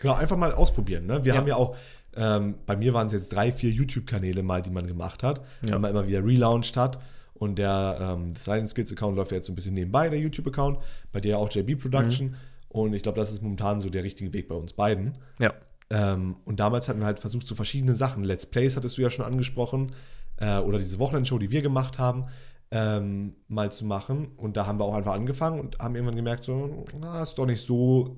Genau, 0.01 0.15
einfach 0.15 0.35
mal 0.37 0.51
ausprobieren. 0.53 1.05
Ne? 1.05 1.23
Wir 1.23 1.33
Ja. 1.33 1.39
haben 1.39 1.47
ja 1.47 1.55
auch, 1.55 1.75
ähm, 2.15 2.55
bei 2.65 2.75
mir 2.75 2.93
waren 2.93 3.07
es 3.07 3.13
jetzt 3.13 3.29
drei, 3.33 3.51
vier 3.51 3.69
YouTube-Kanäle 3.71 4.43
mal, 4.43 4.61
die 4.61 4.71
man 4.71 4.85
gemacht 4.87 5.23
hat, 5.23 5.41
Ja. 5.61 5.71
weil 5.73 5.79
man 5.79 5.91
immer 5.91 6.07
wieder 6.07 6.23
relaunched 6.25 6.75
hat. 6.75 6.99
Und 7.33 7.57
der 7.57 7.97
ähm, 8.19 8.35
Silent 8.35 8.67
Skills 8.69 8.91
Account 8.91 9.15
läuft 9.15 9.31
ja 9.31 9.37
jetzt 9.37 9.47
so 9.47 9.51
ein 9.53 9.55
bisschen 9.55 9.73
nebenbei, 9.73 10.09
der 10.09 10.19
YouTube-Account. 10.19 10.77
Bei 11.11 11.19
dir 11.21 11.39
auch 11.39 11.49
JB 11.49 11.75
Production. 11.81 12.27
Mhm. 12.29 12.35
Und 12.69 12.93
ich 12.93 13.03
glaube, 13.03 13.19
das 13.19 13.31
ist 13.31 13.41
momentan 13.41 13.81
so 13.81 13.89
der 13.89 14.03
richtige 14.03 14.31
Weg 14.33 14.47
bei 14.47 14.55
uns 14.55 14.73
beiden. 14.73 15.17
Ja. 15.39 15.53
Ähm, 15.89 16.37
und 16.45 16.59
damals 16.59 16.87
hatten 16.87 16.99
wir 16.99 17.05
halt 17.05 17.19
versucht, 17.19 17.47
so 17.47 17.55
verschiedene 17.55 17.95
Sachen. 17.95 18.23
Let's 18.23 18.45
Plays 18.45 18.75
hattest 18.77 18.97
du 18.97 19.01
ja 19.01 19.09
schon 19.09 19.25
angesprochen. 19.25 19.91
Äh, 20.37 20.59
oder 20.59 20.77
diese 20.77 20.99
Wochenendshow, 20.99 21.37
die 21.37 21.51
wir 21.51 21.61
gemacht 21.61 21.99
haben, 21.99 22.25
ähm, 22.71 23.35
mal 23.47 23.71
zu 23.71 23.85
machen. 23.85 24.29
Und 24.37 24.55
da 24.55 24.65
haben 24.67 24.79
wir 24.79 24.85
auch 24.85 24.95
einfach 24.95 25.13
angefangen 25.13 25.59
und 25.59 25.77
haben 25.79 25.95
irgendwann 25.95 26.15
gemerkt, 26.15 26.43
so, 26.43 26.85
na, 26.99 27.21
ist 27.23 27.35
doch 27.35 27.45
nicht 27.45 27.61
so 27.65 28.15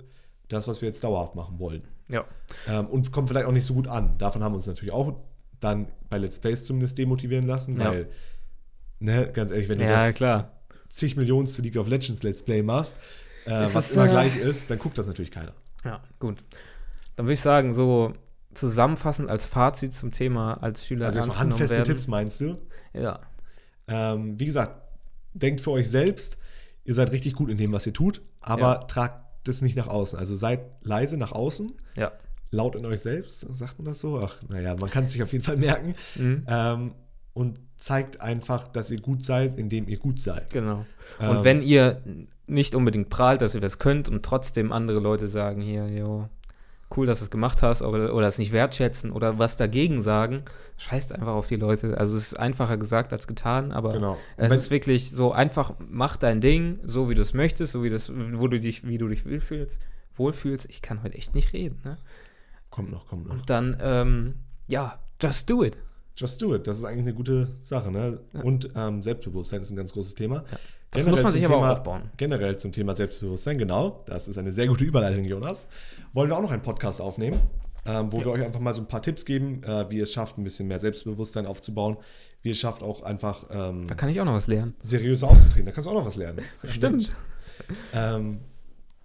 das, 0.53 0.67
was 0.67 0.81
wir 0.81 0.87
jetzt 0.87 1.03
dauerhaft 1.03 1.35
machen 1.35 1.59
wollen. 1.59 1.83
Ja. 2.09 2.25
Ähm, 2.67 2.87
und 2.87 3.11
kommt 3.11 3.27
vielleicht 3.29 3.45
auch 3.47 3.51
nicht 3.51 3.65
so 3.65 3.73
gut 3.73 3.87
an. 3.87 4.17
Davon 4.17 4.43
haben 4.43 4.53
wir 4.53 4.57
uns 4.57 4.67
natürlich 4.67 4.93
auch 4.93 5.15
dann 5.59 5.87
bei 6.09 6.17
Let's 6.17 6.39
Plays 6.39 6.65
zumindest 6.65 6.97
demotivieren 6.97 7.45
lassen, 7.47 7.75
Ja. 7.79 7.89
weil, 7.91 8.09
ne, 8.99 9.29
ganz 9.31 9.51
ehrlich, 9.51 9.69
wenn 9.69 9.79
du 9.79 9.85
Ja, 9.85 10.05
das 10.07 10.15
klar. 10.15 10.51
zig 10.89 11.15
Millionenste 11.15 11.61
League 11.61 11.77
of 11.77 11.87
Legends 11.87 12.23
Let's 12.23 12.43
Play 12.43 12.61
machst, 12.63 12.97
äh, 13.45 13.63
Es 13.63 13.73
was 13.75 13.91
immer 13.91 14.05
äh, 14.05 14.09
gleich 14.09 14.37
ist, 14.37 14.69
dann 14.69 14.79
guckt 14.79 14.97
das 14.97 15.07
natürlich 15.07 15.31
keiner. 15.31 15.53
Ja, 15.83 16.01
gut. 16.19 16.43
Dann 17.15 17.25
würde 17.25 17.33
ich 17.33 17.41
sagen, 17.41 17.73
so 17.73 18.13
zusammenfassend 18.53 19.29
als 19.29 19.45
Fazit 19.45 19.93
zum 19.93 20.11
Thema 20.11 20.53
als 20.61 20.85
Schüler 20.85 21.05
Also 21.07 21.17
erstmal 21.17 21.39
handfeste 21.39 21.77
werden. 21.77 21.85
Tipps 21.85 22.07
meinst 22.07 22.39
du? 22.41 22.55
Ja, 22.93 23.19
Ähm, 23.87 24.39
wie 24.39 24.45
gesagt, 24.45 24.81
denkt 25.33 25.59
für 25.61 25.71
euch 25.71 25.89
selbst, 25.89 26.37
ihr 26.85 26.93
seid 26.93 27.11
richtig 27.11 27.33
gut 27.33 27.49
in 27.49 27.57
dem, 27.57 27.71
was 27.73 27.85
ihr 27.87 27.93
tut, 27.93 28.21
aber 28.41 28.61
Ja. 28.73 28.77
tragt 28.79 29.22
das 29.43 29.61
nicht 29.61 29.75
nach 29.75 29.87
außen. 29.87 30.17
Also 30.17 30.35
seid 30.35 30.61
leise 30.81 31.17
nach 31.17 31.31
außen, 31.31 31.71
ja. 31.95 32.11
laut 32.51 32.75
in 32.75 32.85
euch 32.85 33.01
selbst, 33.01 33.41
sagt 33.53 33.79
man 33.79 33.85
das 33.85 33.99
so? 33.99 34.19
Ach, 34.21 34.41
naja, 34.49 34.75
man 34.79 34.89
kann 34.89 35.05
es 35.05 35.11
sich 35.11 35.23
auf 35.23 35.31
jeden 35.31 35.43
Fall 35.43 35.57
merken. 35.57 35.95
Mhm. 36.15 36.45
Ähm, 36.47 36.91
und 37.33 37.59
zeigt 37.77 38.21
einfach, 38.21 38.67
dass 38.67 38.91
ihr 38.91 39.01
gut 39.01 39.23
seid, 39.23 39.57
indem 39.57 39.87
ihr 39.87 39.97
gut 39.97 40.21
seid. 40.21 40.51
Genau. 40.51 40.85
Ähm, 41.19 41.29
Und 41.29 41.43
wenn 41.43 41.61
ihr 41.61 42.01
nicht 42.45 42.75
unbedingt 42.75 43.09
prahlt, 43.09 43.41
dass 43.41 43.55
ihr 43.55 43.61
das 43.61 43.79
könnt 43.79 44.07
und 44.09 44.23
trotzdem 44.23 44.71
andere 44.71 44.99
Leute 44.99 45.27
sagen, 45.27 45.61
hier, 45.61 45.87
jo, 45.87 46.29
cool, 46.97 47.05
dass 47.05 47.19
du 47.19 47.25
es 47.25 47.31
gemacht 47.31 47.61
hast, 47.61 47.81
oder, 47.81 48.13
oder 48.13 48.27
es 48.27 48.37
nicht 48.37 48.51
wertschätzen 48.51 49.11
oder 49.11 49.37
was 49.39 49.57
dagegen 49.57 50.01
sagen, 50.01 50.43
scheißt 50.77 51.11
einfach 51.13 51.33
auf 51.33 51.47
die 51.47 51.55
Leute. 51.55 51.97
Also 51.97 52.15
es 52.15 52.27
ist 52.31 52.39
einfacher 52.39 52.77
gesagt 52.77 53.13
als 53.13 53.27
getan, 53.27 53.71
aber 53.71 53.93
Genau. 53.93 54.17
es 54.37 54.49
Wenn- 54.49 54.57
ist 54.57 54.71
wirklich 54.71 55.11
so 55.11 55.31
einfach, 55.31 55.73
mach 55.89 56.17
dein 56.17 56.41
Ding, 56.41 56.79
so 56.83 57.09
wie 57.09 57.15
du 57.15 57.21
es 57.21 57.33
möchtest, 57.33 57.73
so 57.73 57.83
wie 57.83 57.89
das, 57.89 58.11
wo 58.15 58.47
du 58.47 58.59
dich, 58.59 58.85
wie 58.87 58.97
du 58.97 59.07
dich 59.07 59.25
wohlfühlst, 59.25 59.79
wohlfühlst. 60.15 60.67
Ich 60.69 60.81
kann 60.81 61.03
heute 61.03 61.17
echt 61.17 61.35
nicht 61.35 61.53
reden, 61.53 61.79
ne? 61.83 61.97
Kommt 62.69 62.91
noch, 62.91 63.05
kommt 63.07 63.27
noch. 63.27 63.33
Und 63.35 63.49
dann, 63.49 63.77
ähm, 63.81 64.33
ja, 64.67 64.99
just 65.21 65.49
do 65.49 65.63
it. 65.63 65.77
Just 66.15 66.41
do 66.41 66.55
it. 66.55 66.65
Das 66.67 66.77
ist 66.77 66.85
eigentlich 66.85 67.01
eine 67.05 67.13
gute 67.13 67.49
Sache. 67.61 67.91
Ne? 67.91 68.19
Und 68.43 68.69
ähm, 68.75 69.01
Selbstbewusstsein 69.03 69.61
ist 69.61 69.71
ein 69.71 69.75
ganz 69.75 69.93
großes 69.93 70.15
Thema. 70.15 70.43
Das 70.93 71.03
Generell 71.03 71.11
muss 71.11 71.23
man 71.23 71.31
zum 71.31 71.39
sich 71.39 71.45
aber 71.45 71.55
Thema, 71.55 71.71
auch 71.71 71.77
aufbauen. 71.77 72.01
Generell 72.17 72.57
zum 72.57 72.71
Thema 72.71 72.95
Selbstbewusstsein, 72.95 73.57
genau. 73.57 74.03
Das 74.05 74.27
ist 74.27 74.37
eine 74.37 74.51
sehr 74.51 74.67
gute 74.67 74.83
Überleitung, 74.83 75.25
Jonas. 75.25 75.67
Wollen 76.13 76.29
wir 76.29 76.37
auch 76.37 76.41
noch 76.41 76.51
einen 76.51 76.61
Podcast 76.61 77.01
aufnehmen, 77.01 77.39
ähm, 77.85 78.11
wo 78.13 78.19
wir 78.19 78.27
euch 78.27 78.43
einfach 78.43 78.59
mal 78.59 78.75
so 78.75 78.81
ein 78.81 78.87
paar 78.87 79.01
Tipps 79.01 79.25
geben, 79.25 79.63
äh, 79.63 79.89
wie 79.89 79.97
ihr 79.97 80.03
es 80.03 80.13
schafft, 80.13 80.37
ein 80.37 80.43
bisschen 80.43 80.67
mehr 80.67 80.79
Selbstbewusstsein 80.79 81.45
aufzubauen. 81.47 81.97
Wie 82.43 82.49
ihr 82.49 82.53
es 82.53 82.59
schafft, 82.59 82.83
auch 82.83 83.01
einfach 83.01 83.45
ähm, 83.49 83.87
Da 83.87 83.95
kann 83.95 84.09
ich 84.09 84.19
auch 84.21 84.25
noch 84.25 84.33
was 84.33 84.47
lernen. 84.47 84.75
seriöser 84.81 85.29
aufzutreten. 85.29 85.65
Da 85.65 85.71
kannst 85.71 85.87
du 85.87 85.91
auch 85.91 85.95
noch 85.95 86.05
was 86.05 86.15
lernen. 86.15 86.41
Stimmt. 86.67 87.09
Ähm, 87.93 88.39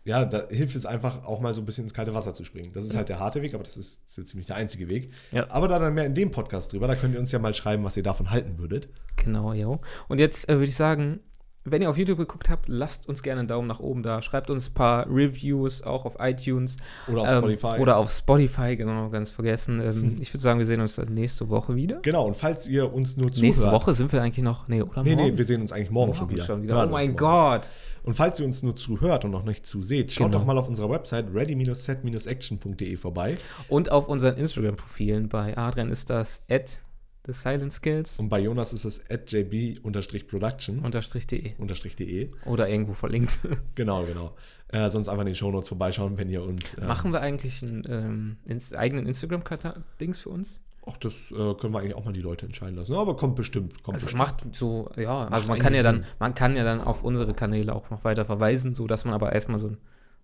ja, 0.05 0.25
da 0.25 0.49
hilft 0.49 0.75
es 0.75 0.87
einfach 0.87 1.25
auch 1.25 1.41
mal 1.41 1.53
so 1.53 1.61
ein 1.61 1.67
bisschen 1.67 1.85
ins 1.85 1.93
kalte 1.93 2.15
Wasser 2.15 2.33
zu 2.33 2.43
springen. 2.45 2.71
Das 2.73 2.85
ist 2.85 2.97
halt 2.97 3.09
der 3.11 3.19
harte 3.21 3.43
Weg, 3.43 3.55
aber 3.55 3.63
das 3.63 3.77
ist 3.77 4.11
so 4.11 4.23
ziemlich 4.23 4.47
der 4.47 4.57
einzige 4.57 4.89
Weg. 4.89 5.11
Ja. 5.33 5.51
Aber 5.51 5.69
da 5.69 5.79
dann 5.79 5.93
mehr 5.95 6.07
in 6.07 6.15
dem 6.15 6.31
Podcast 6.31 6.73
drüber, 6.73 6.87
da 6.89 6.95
könnt 6.95 7.13
ihr 7.15 7.21
uns 7.21 7.31
ja 7.31 7.39
mal 7.39 7.53
schreiben, 7.53 7.85
was 7.85 7.97
ihr 7.97 8.03
davon 8.03 8.31
halten 8.31 8.59
würdet. 8.59 8.89
Genau, 9.17 9.53
jo. 9.53 9.81
Und 10.09 10.19
jetzt 10.19 10.49
äh, 10.49 10.55
würde 10.55 10.65
ich 10.65 10.77
sagen, 10.77 11.21
wenn 11.65 11.83
ihr 11.83 11.91
auf 11.91 11.99
YouTube 11.99 12.19
geguckt 12.19 12.49
habt, 12.49 12.69
lasst 12.69 13.09
uns 13.09 13.23
gerne 13.23 13.41
einen 13.41 13.49
Daumen 13.49 13.69
nach 13.69 13.81
oben 13.81 14.03
da. 14.03 14.23
Schreibt 14.23 14.51
uns 14.51 14.71
ein 14.71 14.75
paar 14.75 15.07
Reviews 15.09 15.83
auch 15.83 16.05
auf 16.05 16.17
iTunes. 16.19 16.77
Oder 17.09 17.23
auf 17.23 17.33
ähm, 17.33 17.39
Spotify. 17.39 17.81
Oder 17.81 17.97
auf 17.99 18.11
Spotify, 18.11 18.77
genau, 18.77 19.09
ganz 19.11 19.31
vergessen. 19.31 19.81
Ähm, 19.81 20.17
ich 20.21 20.33
würde 20.33 20.43
sagen, 20.43 20.59
wir 20.59 20.67
sehen 20.67 20.81
uns 20.81 20.97
dann 20.97 21.13
nächste 21.13 21.49
Woche 21.49 21.77
wieder. 21.77 22.01
Genau, 22.03 22.27
und 22.27 22.37
falls 22.37 22.69
ihr 22.69 22.93
uns 22.93 23.17
nur 23.17 23.27
zuhört. 23.27 23.43
Nächste 23.43 23.71
Woche 23.71 23.95
sind 23.95 24.13
wir 24.13 24.23
eigentlich 24.23 24.45
noch. 24.45 24.69
Nee, 24.69 24.83
oder 24.83 25.03
Nee, 25.03 25.15
morgen? 25.17 25.31
nee, 25.31 25.37
wir 25.39 25.45
sehen 25.45 25.61
uns 25.61 25.73
eigentlich 25.73 25.91
morgen 25.91 26.15
schon 26.15 26.31
wieder. 26.31 26.45
Schon 26.45 26.63
wieder. 26.63 26.75
Oh 26.85 26.89
mein 26.89 27.13
morgen. 27.13 27.17
Gott. 27.17 27.69
Und 28.05 28.15
falls 28.15 28.41
ihr 28.41 28.47
uns 28.47 28.63
nur 28.63 28.75
zuhört 28.75 29.25
und 29.27 29.33
noch 29.33 29.45
nicht 29.45 29.67
zuseht, 29.67 30.13
schaut 30.13 30.29
Genau. 30.29 30.39
doch 30.39 30.47
mal 30.47 30.57
auf 30.57 30.69
unserer 30.69 30.89
Website 30.89 31.27
ready-set-action.de 31.35 32.97
vorbei. 32.97 33.35
Und 33.69 33.91
auf 33.93 34.09
unseren 34.09 34.37
Instagram-Profilen. 34.37 35.29
Bei 35.29 35.57
Adrian 35.59 35.91
ist 35.91 36.09
das 36.09 36.41
at 36.51 36.81
the 37.29 37.33
silent 37.35 37.73
skills 37.73 38.19
Und 38.19 38.29
bei 38.31 38.41
Jonas 38.41 38.73
ist 38.73 38.85
es 38.85 39.09
at 39.11 39.31
jb-production 39.31 40.81
unterstrich 40.81 41.27
de 41.27 41.53
unterstrich 41.59 41.95
de. 41.97 42.31
oder 42.47 42.69
irgendwo 42.69 42.95
verlinkt. 42.95 43.39
Genau, 43.75 44.05
genau. 44.05 44.35
Äh, 44.69 44.91
sonst 44.91 45.09
einfach 45.09 45.23
in 45.23 45.27
den 45.29 45.35
Shownotes 45.35 45.69
vorbeischauen, 45.69 46.19
wenn 46.19 46.29
ihr 46.29 46.43
uns. 46.43 46.75
Äh, 46.75 46.85
Machen 46.85 47.13
wir 47.13 47.21
eigentlich 47.21 47.63
einen 47.63 47.85
ähm, 47.89 48.37
ins 48.45 48.73
eigenen 48.75 49.07
Instagram-Dings 49.07 50.21
für 50.21 50.29
uns? 50.31 50.61
Ach, 50.87 50.97
das 50.99 51.31
äh, 51.33 51.55
können 51.55 51.73
wir 51.75 51.81
eigentlich 51.81 51.95
auch 51.95 52.05
mal 52.05 52.13
die 52.13 52.21
Leute 52.21 52.47
entscheiden 52.47 52.77
lassen. 52.77 52.95
Aber 52.95 53.15
kommt 53.17 53.37
bestimmt. 53.37 53.83
Kommt 53.83 53.97
Also 53.97 54.07
bestimmt. 54.07 54.19
macht 54.19 54.57
so, 54.57 54.91
ja, 54.97 55.27
also 55.29 55.31
Macht 55.31 55.49
man 55.49 55.59
kann 55.59 55.75
ja 55.75 55.83
dann, 55.83 56.05
man 56.19 56.35
kann 56.35 56.57
ja 56.57 56.65
dann 56.65 56.81
auf 56.81 57.03
unsere 57.05 57.33
Kanäle 57.35 57.75
auch 57.75 57.89
noch 57.91 58.05
weiter 58.05 58.25
verweisen, 58.25 58.75
so 58.75 58.87
dass 58.87 59.05
man 59.05 59.15
aber 59.15 59.33
erstmal 59.33 59.59
so, 59.59 59.77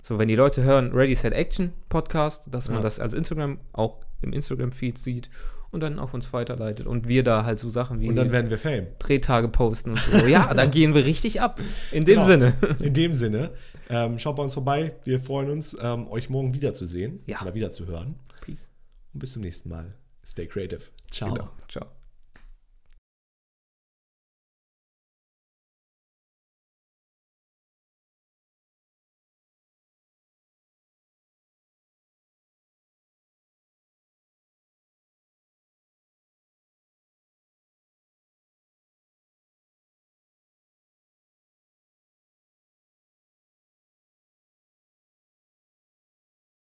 so 0.02 0.18
wenn 0.18 0.28
die 0.28 0.36
Leute 0.36 0.62
hören, 0.62 0.92
Ready 0.92 1.14
Set 1.14 1.32
Action 1.32 1.72
Podcast, 1.88 2.48
dass 2.50 2.68
man 2.68 2.78
Ja. 2.78 2.82
das 2.82 2.98
als 3.00 3.14
Instagram 3.14 3.58
auch 3.72 3.98
im 4.22 4.32
Instagram-Feed 4.32 4.98
sieht 4.98 5.30
und 5.74 5.80
dann 5.80 5.98
auf 5.98 6.14
uns 6.14 6.32
weiterleitet 6.32 6.86
und 6.86 7.06
wir 7.08 7.22
da 7.24 7.44
halt 7.44 7.58
so 7.58 7.68
Sachen 7.68 8.00
wie 8.00 8.08
Und 8.08 8.16
dann 8.16 8.32
werden 8.32 8.48
wir 8.50 8.58
Fame. 8.58 8.86
Drehtage 8.98 9.48
posten 9.48 9.90
und 9.90 9.98
so. 10.00 10.26
Ja, 10.26 10.52
da 10.54 10.64
gehen 10.66 10.94
wir 10.94 11.04
richtig 11.04 11.40
ab. 11.40 11.60
In 11.92 12.04
dem 12.04 12.14
Genau. 12.14 12.26
Sinne. 12.26 12.54
In 12.82 12.94
dem 12.94 13.14
Sinne, 13.14 13.50
ähm, 13.90 14.18
schaut 14.18 14.36
bei 14.36 14.42
uns 14.44 14.54
vorbei. 14.54 14.94
Wir 15.04 15.20
freuen 15.20 15.50
uns, 15.50 15.76
ähm, 15.80 16.08
euch 16.08 16.30
morgen 16.30 16.54
wiederzusehen 16.54 17.20
Ja. 17.26 17.42
oder 17.42 17.54
wiederzuhören. 17.54 18.14
Peace. 18.40 18.68
Und 19.12 19.20
bis 19.20 19.32
zum 19.32 19.42
nächsten 19.42 19.68
Mal. 19.68 19.90
Stay 20.24 20.46
creative. 20.46 20.80
Ciao. 21.10 21.32
Genau. 21.34 21.50
Ciao. 21.68 22.03